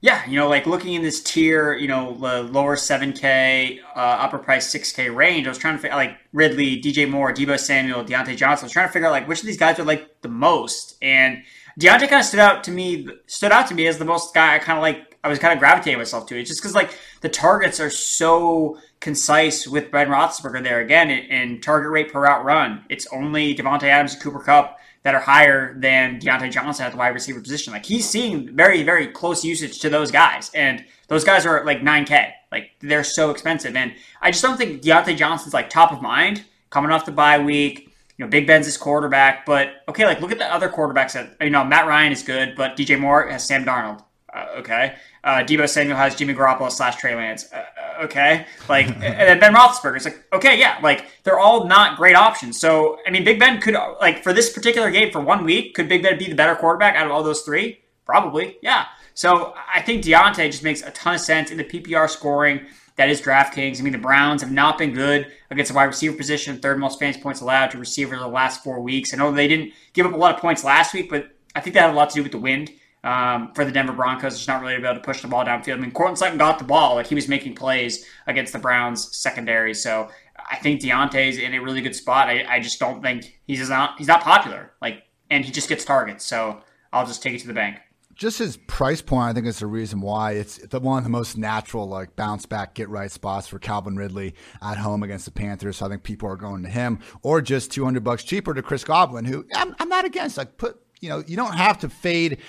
[0.01, 4.37] Yeah, you know, like looking in this tier, you know, the lower 7K, uh, upper
[4.37, 8.37] price 6K range, I was trying to figure like Ridley, DJ Moore, Deebo Samuel, Diontae
[8.37, 8.63] Johnson.
[8.63, 10.95] I was trying to figure out like which of these guys are like the most.
[11.01, 11.43] And
[11.77, 14.55] Diontae kind of stood out to me, stood out to me as the most guy
[14.55, 16.97] I kind of like, I was kind of gravitating myself to it just because like
[17.19, 22.45] the targets are so concise with Ben Roethlisberger there again and target rate per route
[22.45, 22.85] run.
[22.87, 27.09] It's only Davante Adams Cooper Kupp that are higher than Diontae Johnson at the wide
[27.09, 27.71] receiver position.
[27.73, 30.51] Like he's seeing very, very close usage to those guys.
[30.53, 32.31] And those guys are like 9K.
[32.51, 33.75] Like they're so expensive.
[33.75, 37.39] And I just don't think Diontae Johnson's like top of mind coming off the bye
[37.39, 37.93] week.
[38.17, 39.45] You know, Big Ben's his quarterback.
[39.45, 42.55] But okay, like look at the other quarterbacks that, you know, Matt Ryan is good,
[42.55, 44.03] but DJ Moore has Sam Darnold.
[44.33, 44.95] Uh, okay.
[45.23, 47.51] Uh, Deebo Samuel has Jimmy Garoppolo slash Trey Lance.
[47.51, 49.95] Uh, uh okay, like and then Ben Roethlisberger.
[49.97, 52.59] It's like okay, yeah, like they're all not great options.
[52.59, 55.89] So I mean, Big Ben could like for this particular game for one week, could
[55.89, 57.81] Big Ben be the better quarterback out of all those three?
[58.05, 58.85] Probably, yeah.
[59.13, 62.65] So I think Diontae just makes a ton of sense in the PPR scoring.
[62.95, 63.79] That is DraftKings.
[63.79, 66.99] I mean, the Browns have not been good against the wide receiver position, third most
[66.99, 69.13] fantasy points allowed to receivers the last four weeks.
[69.13, 71.75] I know they didn't give up a lot of points last week, but I think
[71.75, 72.71] that had a lot to do with the wind
[73.03, 74.33] um, for the Denver Broncos.
[74.33, 75.75] It's not really able to push the ball downfield.
[75.75, 76.95] I mean, Courtland Sutton got the ball.
[76.95, 79.73] Like he was making plays against the Browns secondary.
[79.73, 80.09] So
[80.49, 82.27] I think Diontae's in a really good spot.
[82.27, 84.73] I, I just don't think he's not he's not popular.
[84.81, 86.25] Like and he just gets targets.
[86.25, 87.77] So I'll just take it to the bank.
[88.15, 91.09] Just his price point, I think is the reason why it's the one of the
[91.09, 95.31] most natural like bounce back get right spots for Calvin Ridley at home against the
[95.31, 95.77] Panthers.
[95.77, 98.61] So I think people are going to him, or just two hundred bucks cheaper to
[98.61, 100.37] Chris Godwin, who I'm, I'm not against.
[100.37, 102.39] Like put you know you don't have to fade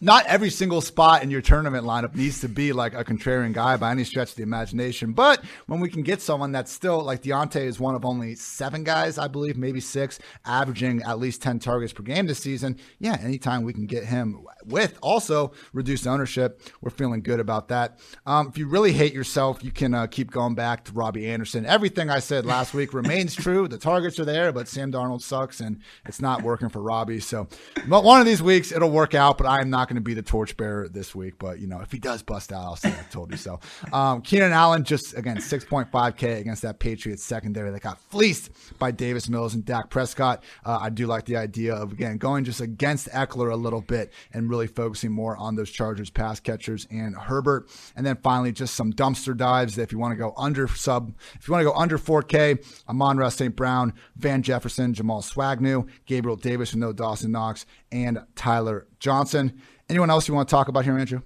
[0.00, 3.76] not every single spot in your tournament lineup needs to be like a contrarian guy
[3.76, 5.12] by any stretch of the imagination.
[5.12, 8.82] But when we can get someone that's still like Diontae is one of only seven
[8.82, 12.78] guys, I believe, maybe six, averaging at least 10 targets per game this season.
[12.98, 17.98] Yeah, anytime we can get him with also reduced ownership, we're feeling good about that.
[18.24, 21.66] Um, if you really hate yourself, you can uh, keep going back to Robbie Anderson.
[21.66, 23.68] Everything I said last week remains true.
[23.68, 27.20] The targets are there, but Sam Darnold sucks and it's not working for Robbie.
[27.20, 27.48] So,
[27.86, 30.14] but one of these weeks it'll work out, but I am not going to be
[30.14, 31.34] the torchbearer this week.
[31.36, 33.58] But, you know, if he does bust out, I'll say I told you so.
[33.92, 39.28] Um, Keenan Allen, just again, 6.5K against that Patriots secondary that got fleeced by Davis
[39.28, 40.44] Mills and Dak Prescott.
[40.64, 44.12] Uh, I do like the idea of, again, going just against Ekeler a little bit
[44.32, 47.68] and really focusing more on those Chargers pass catchers and Herbert.
[47.96, 51.48] And then finally, just some dumpster dives if you want to go under sub, if
[51.48, 53.56] you want to go under 4K, Amon-Ra St.
[53.56, 59.60] Brown, Van Jefferson, Jamal Swagnew, Gabriel Davis, no Dawson Knox, and Tyler Johnson.
[59.88, 61.22] Anyone else you want to talk about here, Andrew?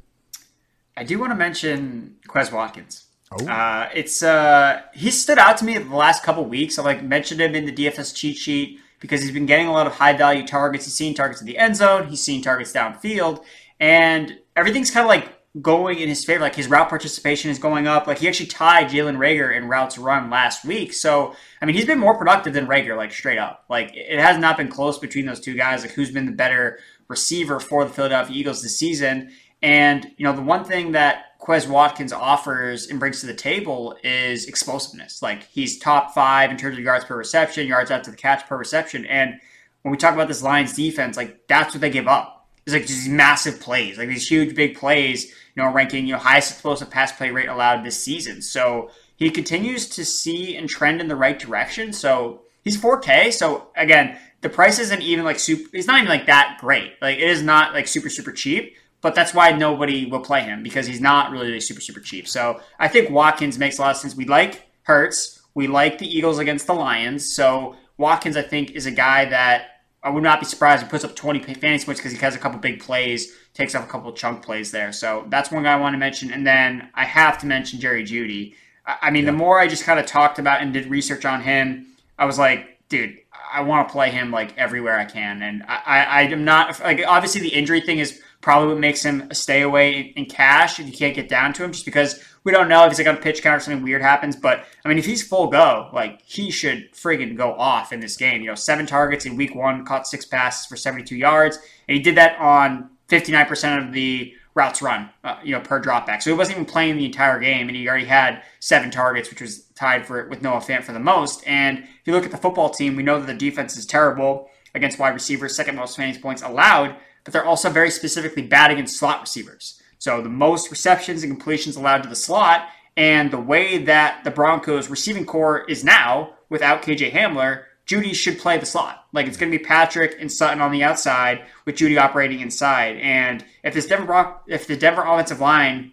[0.97, 3.05] I do want to mention Quez Watkins.
[3.33, 3.47] Oh.
[3.47, 6.79] Uh, it's uh, he stood out to me the last couple weeks.
[6.79, 9.87] I like mentioned him in the DFS cheat sheet because he's been getting a lot
[9.87, 10.85] of high value targets.
[10.85, 12.09] He's seen targets in the end zone.
[12.09, 13.43] He's seen targets downfield,
[13.81, 16.43] and everything's kind of like going in his favor.
[16.43, 18.07] Like his route participation is going up.
[18.07, 20.93] Like he actually tied Jalen Reagor in routes run last week.
[20.93, 23.65] So I mean, he's been more productive than Reagor, like straight up.
[23.69, 25.83] Like it has not been close between those two guys.
[25.83, 26.79] Like who's been the better
[27.15, 29.31] receiver for the Philadelphia Eagles this season?
[29.63, 33.97] And you know, the one thing that Quez Watkins offers and brings to the table
[34.03, 35.23] is explosiveness.
[35.23, 38.57] Like he's top five in terms of yards per reception, yards after the catch per
[38.57, 39.07] reception.
[39.07, 39.41] And
[39.83, 42.49] when we talk about this Lions defense, like that's what they give up.
[42.67, 46.19] It's like these massive plays, like these huge big plays, you know, ranking, you know,
[46.19, 48.41] highest explosive pass play rate allowed this season.
[48.41, 51.93] So he continues to see and trend in the right direction.
[51.93, 53.33] So he's 4K.
[53.33, 56.93] So again, the price isn't even like super, it's not even like that great.
[57.03, 60.63] Like it is not like super, super cheap but that's why nobody will play him
[60.63, 62.27] because he's not really super super cheap.
[62.27, 64.17] So I think Watkins makes a lot of sense.
[64.17, 67.31] We like Hurts, we like the Eagles against the Lions.
[67.37, 70.91] So Watkins, I think, is a guy that I would not be surprised if he
[70.91, 73.89] puts up 20 fantasy points because he has a couple big plays, takes off a
[73.91, 74.91] couple chunk plays there.
[74.91, 76.33] So that's one guy I want to mention.
[76.33, 78.55] And then I have to mention Jerry Jeudy.
[78.87, 79.33] I mean, yeah.
[79.33, 81.89] the more I just kind of talked about and did research on him,
[82.19, 83.19] I was like, dude,
[83.55, 85.43] I want to play him like everywhere I can.
[85.43, 89.03] And I, I, I am not like obviously the injury thing is probably what makes
[89.03, 92.23] him stay away in, in cash if you can't get down to him, just because
[92.43, 94.37] we don't know if he's like on pitch count or something weird happens.
[94.37, 98.17] But I mean, if he's full go, like he should friggin' go off in this
[98.17, 98.43] game.
[98.43, 101.57] You know, seven targets in week one, caught six passes for 72 yards,
[101.89, 106.23] and he did that on 59% of the routes run, uh, you know, per dropback.
[106.23, 109.41] So he wasn't even playing the entire game, and he already had seven targets, which
[109.41, 111.47] was tied for it with Noah Fant for the most.
[111.47, 114.49] And if you look at the football team, we know that the defense is terrible
[114.75, 118.97] against wide receivers, second most fantasy points allowed but they're also very specifically bad against
[118.97, 119.81] slot receivers.
[119.99, 124.31] So the most receptions and completions allowed to the slot, and the way that the
[124.31, 129.07] Broncos receiving core is now without KJ Hamler, Jeudy should play the slot.
[129.13, 132.97] Like it's going to be Patrick and Sutton on the outside with Jeudy operating inside.
[132.99, 135.93] And if this Denver if the Denver offensive line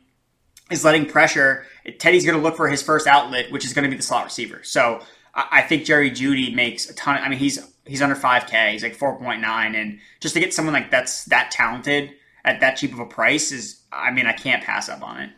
[0.72, 1.66] is letting pressure,
[2.00, 4.26] Teddy's going to look for his first outlet, which is going to be the slot
[4.26, 4.62] receiver.
[4.64, 5.02] So
[5.34, 7.16] I think Jerry Jeudy makes a ton.
[7.16, 8.74] Of, I mean, he's he's under 5K.
[8.74, 9.44] He's like 4.9,
[9.76, 12.12] and just to get someone like that's that talented
[12.44, 15.30] at that cheap of a price is, I mean, I can't pass up on it.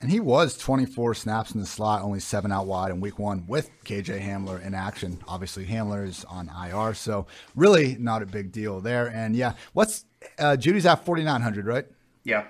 [0.00, 3.46] And he was 24 snaps in the slot, only seven out wide in week one
[3.46, 5.18] with KJ Hamler in action.
[5.28, 9.06] Obviously, Hamler is on IR, so really not a big deal there.
[9.08, 10.04] And yeah, what's
[10.38, 11.86] uh, Jeudy's at 4,900, right?
[12.24, 12.46] Yeah.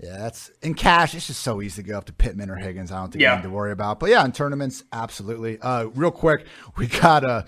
[0.00, 1.14] Yeah, that's in cash.
[1.14, 2.92] It's just so easy to go up to Pittman or Higgins.
[2.92, 3.32] I don't think yeah.
[3.32, 3.98] you need to worry about.
[3.98, 5.58] But yeah, in tournaments, absolutely.
[5.60, 6.46] Uh, real quick,
[6.76, 7.28] we got a.
[7.28, 7.42] Uh,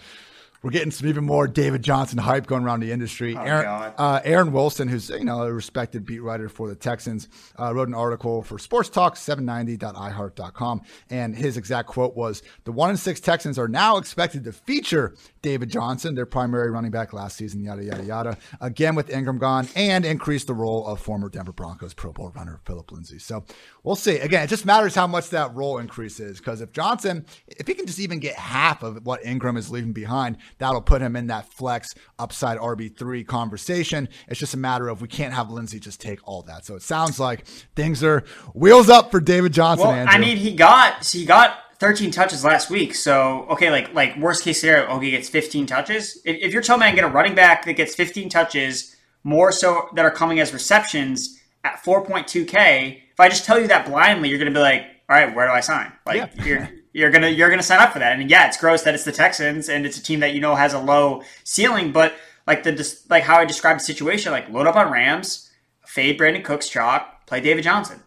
[0.63, 3.35] we're getting some even more David Johnson hype going around the industry.
[3.35, 7.29] Oh, Aaron, uh, Aaron, Wilson, who's you know a respected beat writer for the Texans,
[7.59, 12.91] uh, wrote an article for Sports Talk 790.iheart.com, and his exact quote was: "The one
[12.91, 17.37] in six Texans are now expected to feature David Johnson, their primary running back last
[17.37, 18.39] season, yada yada yada.
[18.61, 22.61] Again with Ingram gone, and increase the role of former Denver Broncos Pro Bowl runner
[22.65, 23.19] Philip Lindsay.
[23.19, 23.45] So
[23.83, 24.19] we'll see.
[24.19, 27.87] Again, it just matters how much that role increases because if Johnson, if he can
[27.87, 31.51] just even get half of what Ingram is leaving behind." That'll put him in that
[31.53, 34.09] flex upside RB3 conversation.
[34.29, 36.65] It's just a matter of we can't have Lindsay just take all that.
[36.65, 38.25] So it sounds like things are
[38.55, 39.89] wheels up for David Johnson.
[39.89, 40.15] Well, Andrew.
[40.15, 42.95] I mean, he got he got 13 touches last week.
[42.95, 46.21] So okay, like like worst case scenario, he gets 15 touches.
[46.25, 49.51] If, if you're telling me I get a running back that gets 15 touches, more
[49.51, 54.29] so that are coming as receptions at 4.2k, if I just tell you that blindly,
[54.29, 55.93] you're going to be like, all right, where do I sign?
[56.07, 56.45] Like yeah.
[56.45, 58.19] you're you're gonna you're gonna sign up for that.
[58.19, 60.55] And yeah, it's gross that it's the Texans and it's a team that you know
[60.55, 62.15] has a low ceiling, but
[62.47, 65.51] like the like how I described the situation, like load up on Rams,
[65.87, 68.03] fade Brandin Cooks chalk, play David Johnson.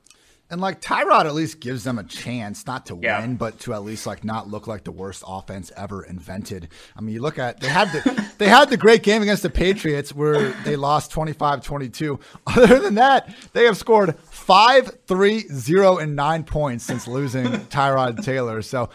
[0.53, 3.19] And like Tyrod at least gives them a chance not to Yeah.
[3.21, 6.69] win, but to at least like not look like the worst offense ever invented.
[6.95, 9.49] I mean, you look at they had the they had the great game against the
[9.49, 12.19] Patriots where they lost 25-22.
[12.47, 18.23] Other than that, they have scored 5 3 0 and 9 points since losing Tyrod
[18.23, 18.61] Taylor.
[18.61, 18.89] So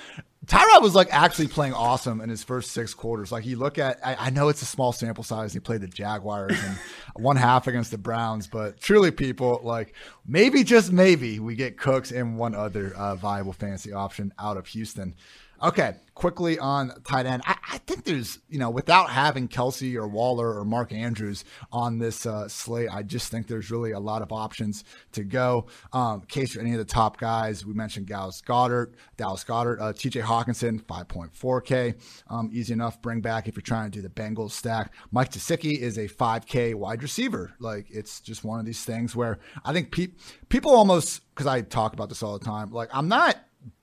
[0.49, 3.31] Tyrod was like actually playing awesome in his first six quarters.
[3.31, 5.53] Like you look at, I, I know it's a small sample size.
[5.53, 6.79] He played the Jaguars and
[7.17, 9.95] one half against the Browns, but truly, people like
[10.27, 14.67] maybe just maybe we get Cooks and one other uh, viable fantasy option out of
[14.69, 15.15] Houston.
[15.61, 17.43] Okay, quickly on tight end.
[17.45, 21.99] I, I think there's, you know, without having Kelce or Waller or Mark Andrews on
[21.99, 25.67] this uh, slate, I just think there's really a lot of options to go.
[25.93, 29.93] Um, case for any of the top guys, we mentioned Dallas Goedert, Dallas Goedert, uh,
[29.93, 31.95] TJ Hockenson, 5.4K.
[32.29, 34.93] Um, easy enough, bring back if you're trying to do the Bengals stack.
[35.11, 37.53] Mike Gesicki is a 5K wide receiver.
[37.59, 40.13] Like, it's just one of these things where I think pe-
[40.51, 43.37] people almost, because I talk about this all the time, like, I'm not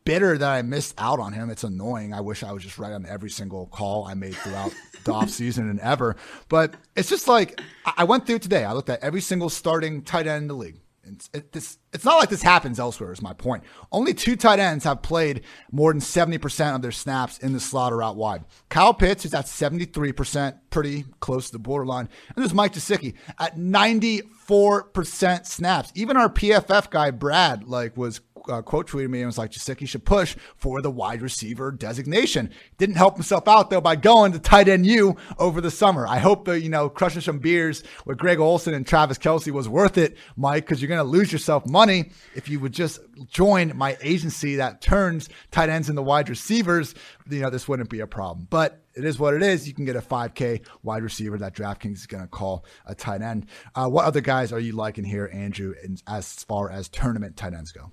[0.05, 1.49] bitter that I missed out on him.
[1.49, 2.13] It's annoying.
[2.13, 5.69] I wish I was just right on every single call I made throughout the offseason
[5.69, 6.15] and ever.
[6.47, 7.59] But it's just like
[7.97, 8.63] I went through today.
[8.63, 10.79] I looked at every single starting tight end in the league.
[11.07, 13.63] It's, it, this, it's not like this happens elsewhere, is my point.
[13.91, 17.93] Only two tight ends have played more than 70% of their snaps in the slot
[17.93, 18.43] or out wide.
[18.69, 22.09] Kyle Pitts is at 73%, pretty close to the borderline.
[22.35, 25.91] And there's Mike Gesicki at 94% snaps.
[25.93, 29.87] Even our PFF guy, Brad, like was uh, quote tweeted me and was like, Gesicki
[29.87, 32.51] should push for the wide receiver designation.
[32.77, 36.07] Didn't help himself out though by going to tight end U over the summer.
[36.07, 39.69] I hope that, you know, crushing some beers with Greg Olsen and Travis Kelce was
[39.69, 43.75] worth it, Mike, because you're going to lose yourself money if you would just join
[43.75, 46.95] my agency that turns tight ends into wide receivers.
[47.29, 48.47] You know, this wouldn't be a problem.
[48.49, 49.67] But it is what it is.
[49.67, 53.21] You can get a 5K wide receiver that DraftKings is going to call a tight
[53.21, 53.47] end.
[53.73, 57.53] Uh, what other guys are you liking here, Andrew, in, as far as tournament tight
[57.53, 57.91] ends go?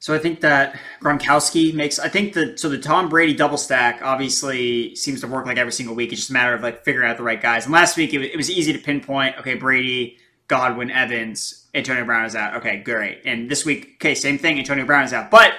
[0.00, 1.98] So I think that Gronkowski makes.
[1.98, 5.72] I think that so the Tom Brady double stack obviously seems to work like every
[5.72, 6.10] single week.
[6.10, 7.66] It's just a matter of like figuring out the right guys.
[7.66, 9.36] And last week it was, it was easy to pinpoint.
[9.38, 10.16] Okay, Brady,
[10.48, 12.54] Godwin, Evans, Antonio Brown is out.
[12.56, 13.20] Okay, great.
[13.26, 14.58] And this week, okay, same thing.
[14.58, 15.30] Antonio Brown is out.
[15.30, 15.52] But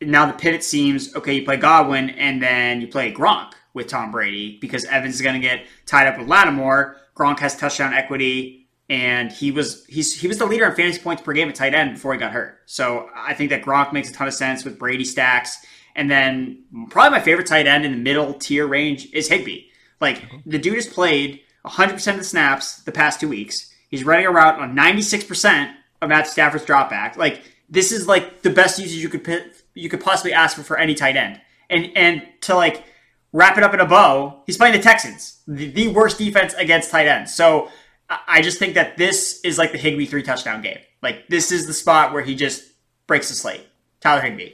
[0.00, 1.34] now the pivot seems okay.
[1.34, 5.34] You play Godwin and then you play Gronk with Tom Brady because Evans is going
[5.34, 6.96] to get tied up with Lattimore.
[7.14, 11.22] Gronk has touchdown equity and he was he's he was the leader in fantasy points
[11.22, 12.60] per game at tight end before he got hurt.
[12.66, 15.58] So I think that Gronk makes a ton of sense with Brady stacks.
[15.94, 19.66] And then probably my favorite tight end in the middle tier range is Higbee.
[20.00, 20.50] Like mm-hmm.
[20.50, 23.74] the dude has played 100% of the snaps the past two weeks.
[23.90, 27.16] He's running a route on 96% of Matt Stafford's dropback.
[27.16, 30.78] Like this is like the best usage you could you could possibly ask for for
[30.78, 31.40] any tight end.
[31.68, 32.84] And and to like
[33.32, 36.90] wrap it up in a bow, he's playing the Texans, the, the worst defense against
[36.90, 37.34] tight ends.
[37.34, 37.70] So
[38.10, 40.78] I- just think that this is like the Higbee three touchdown game.
[41.02, 42.62] Like this is the spot where he just
[43.06, 43.66] breaks the slate.
[44.00, 44.52] Tyler Higbee,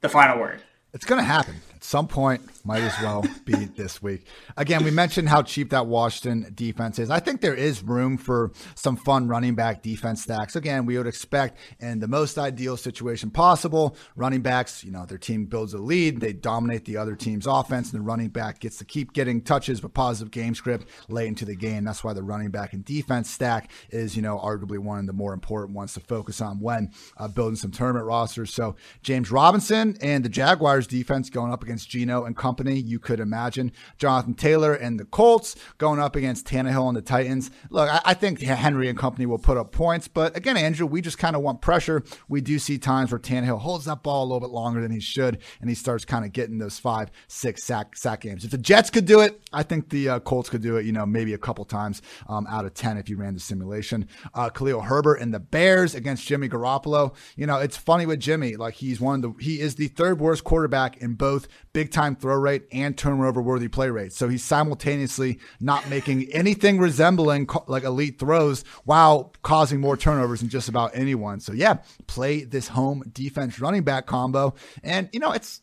[0.00, 0.62] the final word.
[0.92, 2.42] It's going to happen at some point.
[2.64, 4.26] Might as well be this week.
[4.56, 7.10] Again, we mentioned how cheap that Washington defense is.
[7.10, 10.56] I think there is room for some fun running back defense stacks.
[10.56, 15.18] Again, we would expect in the most ideal situation possible, running backs, you know, their
[15.18, 18.76] team builds a lead, they dominate the other team's offense, and the running back gets
[18.78, 21.84] to keep getting touches but positive game script late into the game.
[21.84, 25.12] That's why the running back and defense stack is, you know, arguably one of the
[25.12, 28.52] more important ones to focus on when uh, building some tournament rosters.
[28.52, 33.20] So James Robinson and the Jaguars defense going up against Geno and company, you could
[33.20, 33.70] imagine.
[33.96, 37.48] Jonathan Taylor and the Colts going up against Tannehill and the Titans.
[37.70, 41.00] Look, I, I think Henry and company will put up points, but again, Andrew, we
[41.00, 42.02] just kind of want pressure.
[42.28, 44.98] We do see times where Tannehill holds that ball a little bit longer than he
[44.98, 48.44] should, and he starts kind of getting those five, six sack sack games.
[48.44, 50.84] If the Jets could do it, I think the uh, Colts could do it.
[50.84, 54.08] You know, maybe a couple times um, out of ten if you ran the simulation.
[54.34, 57.14] Uh, Khalil Herbert and the Bears against Jimmy Garoppolo.
[57.36, 58.56] You know, it's funny with Jimmy.
[58.56, 62.16] Like he's one of the he is the third worst quarterback in both big time
[62.16, 64.12] throw rate and turnover worthy play rate.
[64.12, 70.48] So he's simultaneously not making anything resembling like elite throws while causing more turnovers than
[70.48, 71.40] just about anyone.
[71.40, 74.54] So yeah, play this home defense running back combo.
[74.82, 75.60] And you know, it's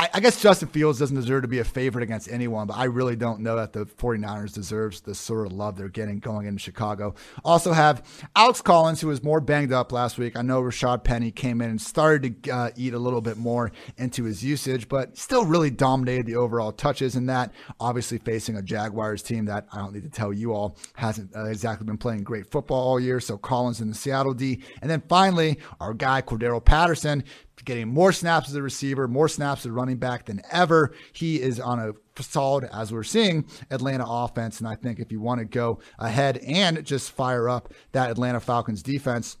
[0.00, 2.84] I, I guess Justin Fields doesn't deserve to be a favorite against anyone, but I
[2.84, 6.58] really don't know that the 49ers deserves the sort of love they're getting going into
[6.58, 7.14] Chicago.
[7.44, 8.02] Also have
[8.34, 10.36] Alex Collins, who was more banged up last week.
[10.36, 13.70] I know Rashaad Penny came in and started to uh, eat a little bit more
[13.96, 17.52] into his usage, but still really dominated the overall touches in that.
[17.78, 21.44] Obviously facing a Jaguars team that I don't need to tell you all hasn't uh,
[21.44, 23.20] exactly been playing great football all year.
[23.20, 24.60] So Collins in the Seattle D.
[24.82, 27.22] And then finally, our guy Cordarrelle Patterson
[27.64, 30.92] getting more snaps as a receiver, more snaps as a running back than ever.
[31.12, 31.92] He is on a
[32.22, 34.58] solid, as we're seeing, Atlanta offense.
[34.58, 38.40] And I think if you want to go ahead and just fire up that Atlanta
[38.40, 39.36] Falcons defense,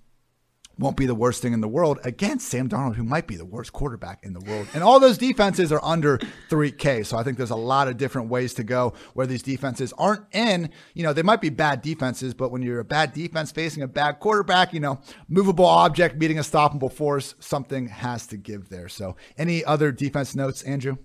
[0.78, 3.44] won't be the worst thing in the world against Sam Darnold, who might be the
[3.44, 4.66] worst quarterback in the world.
[4.74, 6.18] And all those defenses are under
[6.50, 7.06] 3K.
[7.06, 10.24] So I think there's a lot of different ways to go where these defenses aren't
[10.32, 10.70] in.
[10.94, 13.88] You know, they might be bad defenses, but when you're a bad defense facing a
[13.88, 18.88] bad quarterback, you know, movable object meeting a stoppable force, something has to give there.
[18.88, 20.96] So any other defense notes, Andrew?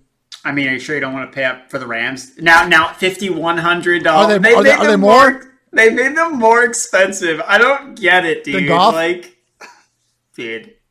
[0.44, 2.38] I mean, are you sure you don't want to pay up for the Rams?
[2.38, 4.36] Now, now, fifty one hundred dollars.
[4.36, 5.32] Are they, are they, are they more?
[5.32, 5.50] more?
[5.72, 7.40] They made them more expensive.
[7.46, 8.68] I don't get it, dude.
[8.68, 9.36] Like,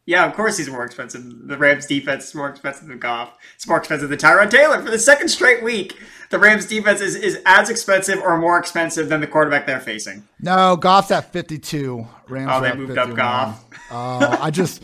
[0.05, 1.47] Yeah, of course he's more expensive.
[1.47, 3.31] The Rams defense is more expensive than Goff.
[3.53, 5.99] It's more expensive than Tyrod Taylor for the second straight week.
[6.31, 10.27] The Rams defense is, is as expensive or more expensive than the quarterback they're facing.
[10.39, 12.07] No, Goff's at 52.
[12.27, 13.09] Rams oh, they moved 51.
[13.11, 13.65] up Goff.
[13.91, 14.83] Oh, I just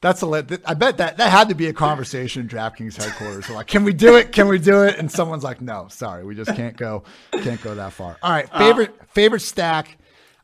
[0.00, 0.26] that's a
[0.66, 3.48] I bet that that had to be a conversation in DraftKings headquarters.
[3.50, 4.32] like, can we do it?
[4.32, 4.98] Can we do it?
[4.98, 8.18] And someone's like, no, sorry, we just can't go, can't go that far.
[8.22, 9.96] All right, favorite uh, favorite stack.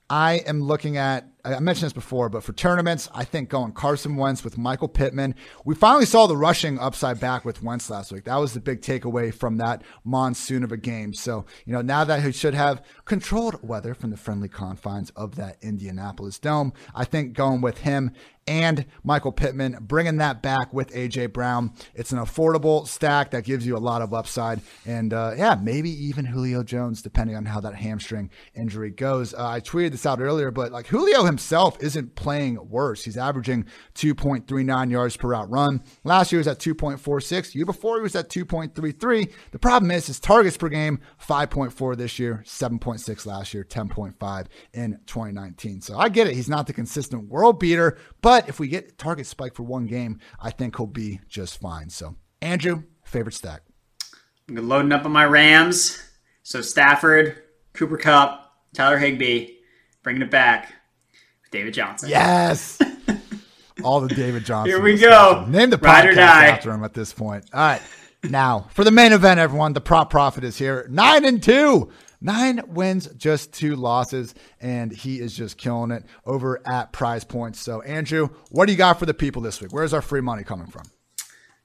[0.08, 4.14] I am looking at I mentioned this before, but for tournaments, I think going Carson
[4.14, 5.34] Wentz with Michael Pittman.
[5.64, 8.24] We finally saw the rushing upside back with Wentz last week.
[8.24, 11.12] That was the big takeaway from that monsoon of a game.
[11.14, 15.34] So, you know, now that he should have controlled weather from the friendly confines of
[15.34, 18.12] that Indianapolis dome, I think going with him
[18.46, 21.72] and Michael Pittman, bringing that back with AJ Brown.
[21.94, 24.60] It's an affordable stack that gives you a lot of upside.
[24.84, 29.32] And uh, yeah, maybe even Julio Jones, depending on how that hamstring injury goes.
[29.34, 33.04] Uh, I tweeted this out earlier, but like Julio himself isn't playing worse.
[33.04, 33.64] He's averaging
[33.94, 35.82] 2.39 yards per route run.
[36.04, 37.54] Last year was at 2.46.
[37.54, 39.32] Year before he was at 2.33.
[39.50, 44.98] The problem is his targets per game 5.4 this year, 7.6 last year, 10.5 in
[45.06, 45.80] 2019.
[45.80, 46.34] So I get it.
[46.34, 50.20] He's not the consistent world beater, but if we get target spike for one game,
[50.40, 51.88] I think he'll be just fine.
[51.88, 53.62] So Andrew, favorite stack.
[54.48, 56.02] I'm loading up on my Rams.
[56.42, 59.56] So Stafford, Cooper Kupp, Tyler Higbee,
[60.02, 60.74] bringing it back.
[61.52, 62.08] David Johnson.
[62.08, 62.80] Yes.
[63.84, 64.74] All the David Johnson.
[64.74, 65.46] Here we go.
[65.48, 67.44] Name the Ride podcast after him at this point.
[67.52, 67.82] All right.
[68.24, 70.86] Now, for the main event, everyone, the prop prophet is here.
[70.90, 71.90] Nine and two.
[72.20, 77.58] Nine wins, just two losses, and he is just killing it over at Prize Points.
[77.58, 79.72] So, Andrew, what do you got for the people this week?
[79.72, 80.84] Where's our free money coming from?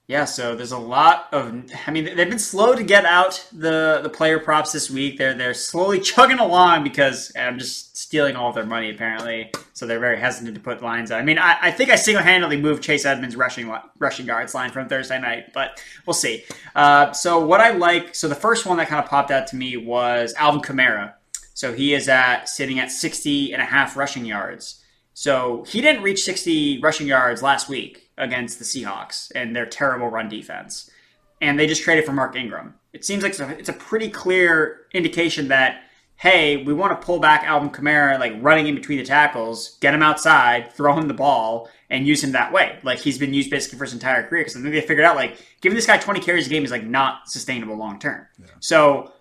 [0.08, 1.70] Yeah, so there's a lot of.
[1.86, 5.18] I mean, they've been slow to get out the the player props this week.
[5.18, 9.52] They're they're slowly chugging along because I'm just stealing all their money apparently.
[9.74, 11.12] So they're very hesitant to put lines.
[11.12, 11.18] On.
[11.18, 14.70] I mean, I, I think I single handedly moved Chase Edmonds rushing rushing guards line
[14.70, 16.44] from Thursday night, but we'll see.
[16.74, 18.14] Uh, so what I like.
[18.14, 21.12] So the first one that kind of popped out to me was Alvin Kamara.
[21.52, 24.82] So he is at sitting at 60 and a half rushing yards.
[25.12, 30.08] So he didn't reach 60 rushing yards last week against the Seahawks and their terrible
[30.08, 30.90] run defense.
[31.40, 32.74] And they just traded for Mark Ingram.
[32.92, 35.82] It seems like it's a pretty clear indication that,
[36.16, 39.94] hey, we want to pull back Alvin Kamara, like running in between the tackles, get
[39.94, 42.78] him outside, throw him the ball, and use him that way.
[42.82, 44.42] Like he's been used basically for his entire career.
[44.42, 46.70] Because I think they figured out, like, giving this guy 20 carries a game is
[46.70, 48.26] like not sustainable long term.
[48.38, 48.46] Yeah.
[48.58, 49.12] So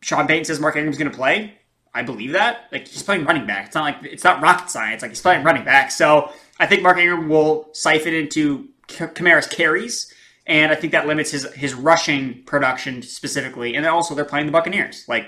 [0.00, 1.58] Sean Payton says Mark Ingram's going to play.
[1.94, 2.68] I believe that.
[2.72, 3.66] Like he's playing running back.
[3.66, 5.02] It's not like it's not rocket science.
[5.02, 5.90] Like he's playing running back.
[5.90, 10.12] So I think Mark Ingram will siphon into Kamara's carries,
[10.46, 13.74] and I think that limits his his rushing production specifically.
[13.74, 15.26] And then also they're playing the Buccaneers, like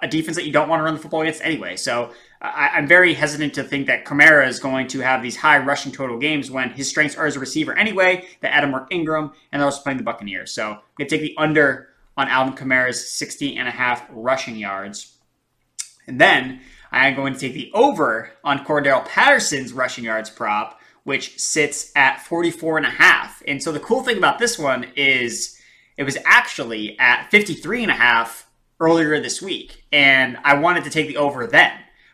[0.00, 1.76] a defense that you don't want to run the football against anyway.
[1.76, 5.58] So I, am very hesitant to think that Kamara is going to have these high
[5.58, 8.26] rushing total games when his strengths are as a receiver anyway.
[8.40, 10.52] That Adam Mark Ingram, and they're also playing the Buccaneers.
[10.52, 15.16] So I'm to take the under on Alvin Kamara's 60 and a half rushing yards.
[16.06, 16.60] And then
[16.94, 21.90] I am going to take the over on Cordarrelle Patterson's rushing yards prop, which sits
[21.96, 23.42] at 44 and a half.
[23.48, 25.60] And so the cool thing about this one is
[25.96, 29.84] it was actually at 53 and a half earlier this week.
[29.90, 31.72] And I wanted to take the over then.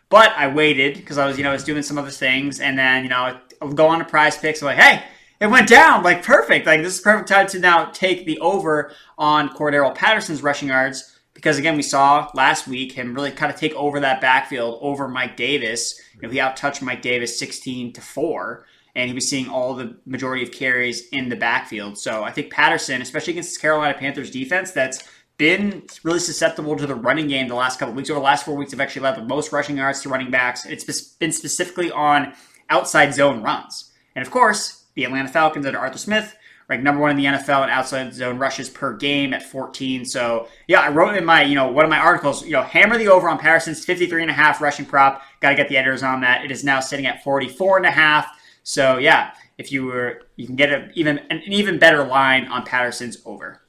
[0.08, 2.58] But I waited because I was, you know, I was doing some other things.
[2.58, 4.62] And then, you know, I'll go on to PrizePicks.
[4.62, 5.04] I'm like, hey,
[5.40, 6.02] it went down.
[6.02, 6.66] Like, perfect.
[6.66, 11.09] Like, this is perfect time to now take the over on Cordarrelle Patterson's rushing yards
[11.40, 15.08] because again, we saw last week him really kind of take over that backfield over
[15.08, 15.98] Mike Davis.
[16.14, 19.96] You know, he outtouched Mike Davis 16 to 4, and he was seeing all the
[20.04, 21.96] majority of carries in the backfield.
[21.96, 25.02] So I think Patterson, especially against this Carolina Panthers defense, that's
[25.38, 28.10] been really susceptible to the running game the last couple weeks.
[28.10, 30.66] Over the last four weeks, have actually led the most rushing yards to running backs.
[30.66, 30.84] It's
[31.14, 32.34] been specifically on
[32.68, 33.90] outside zone runs.
[34.14, 36.36] And of course, the Atlanta Falcons under Arthur Smith
[36.70, 40.04] ranked number one in the NFL in outside zone rushes per game at 14.
[40.04, 42.96] So yeah, I wrote in my, you know, one of my articles, you know, hammer
[42.96, 45.20] the over on Patterson's 53 and a half rushing prop.
[45.40, 46.44] Got to get the editors on that.
[46.44, 48.28] It is now sitting at 44 and a half.
[48.62, 52.64] So yeah, if you were, you can get a, even an even better line on
[52.64, 53.60] Patterson's over.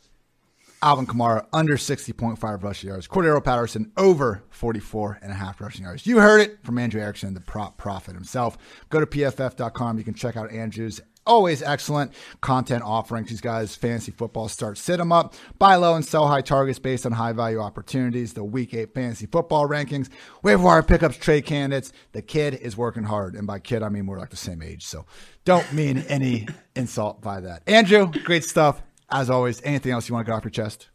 [0.84, 3.08] Alvin Kamara under 60.5 rushing yards.
[3.08, 6.08] Cordarrelle Patterson over 44 and a half rushing yards.
[6.08, 8.58] You heard it from Andrew Erickson, the prop prophet himself.
[8.90, 10.00] Go to pff.com.
[10.00, 13.30] You can check out Andrew's always excellent content offerings.
[13.30, 17.06] These guys, fantasy football starts, sit them up, buy low and sell high targets based
[17.06, 18.34] on high value opportunities.
[18.34, 20.10] The week eight fantasy football rankings,
[20.44, 21.92] waiver wire pickups, trade candidates.
[22.12, 23.36] The kid is working hard.
[23.36, 24.86] And by kid, I mean we're like the same age.
[24.86, 25.06] So
[25.46, 27.64] don't mean any insult by that.
[27.68, 28.82] Andrew, great stuff.
[29.10, 30.88] As always, anything else you want to get off your chest?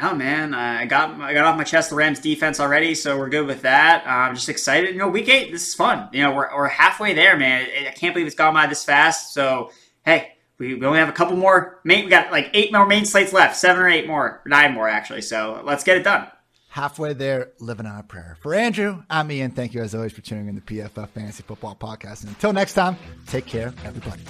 [0.00, 3.28] No, man, I got I got off my chest the Rams defense already, so we're
[3.28, 4.06] good with that.
[4.06, 4.90] Uh, I'm just excited.
[4.90, 6.08] You know, week eight, this is fun.
[6.12, 7.66] You know, we're, we're halfway there, man.
[7.84, 9.34] I can't believe it's gone by this fast.
[9.34, 9.72] So,
[10.04, 12.04] hey, we, we only have a couple more main.
[12.04, 15.22] We got like eight more main slates left, seven or eight more, nine more actually.
[15.22, 16.28] So let's get it done.
[16.68, 18.36] Halfway there, living on a prayer.
[18.40, 19.50] For Andrew, I'm Ian.
[19.50, 22.20] Thank you as always for tuning in the PFF Fantasy Football Podcast.
[22.20, 22.96] And until next time,
[23.26, 24.22] take care, everybody.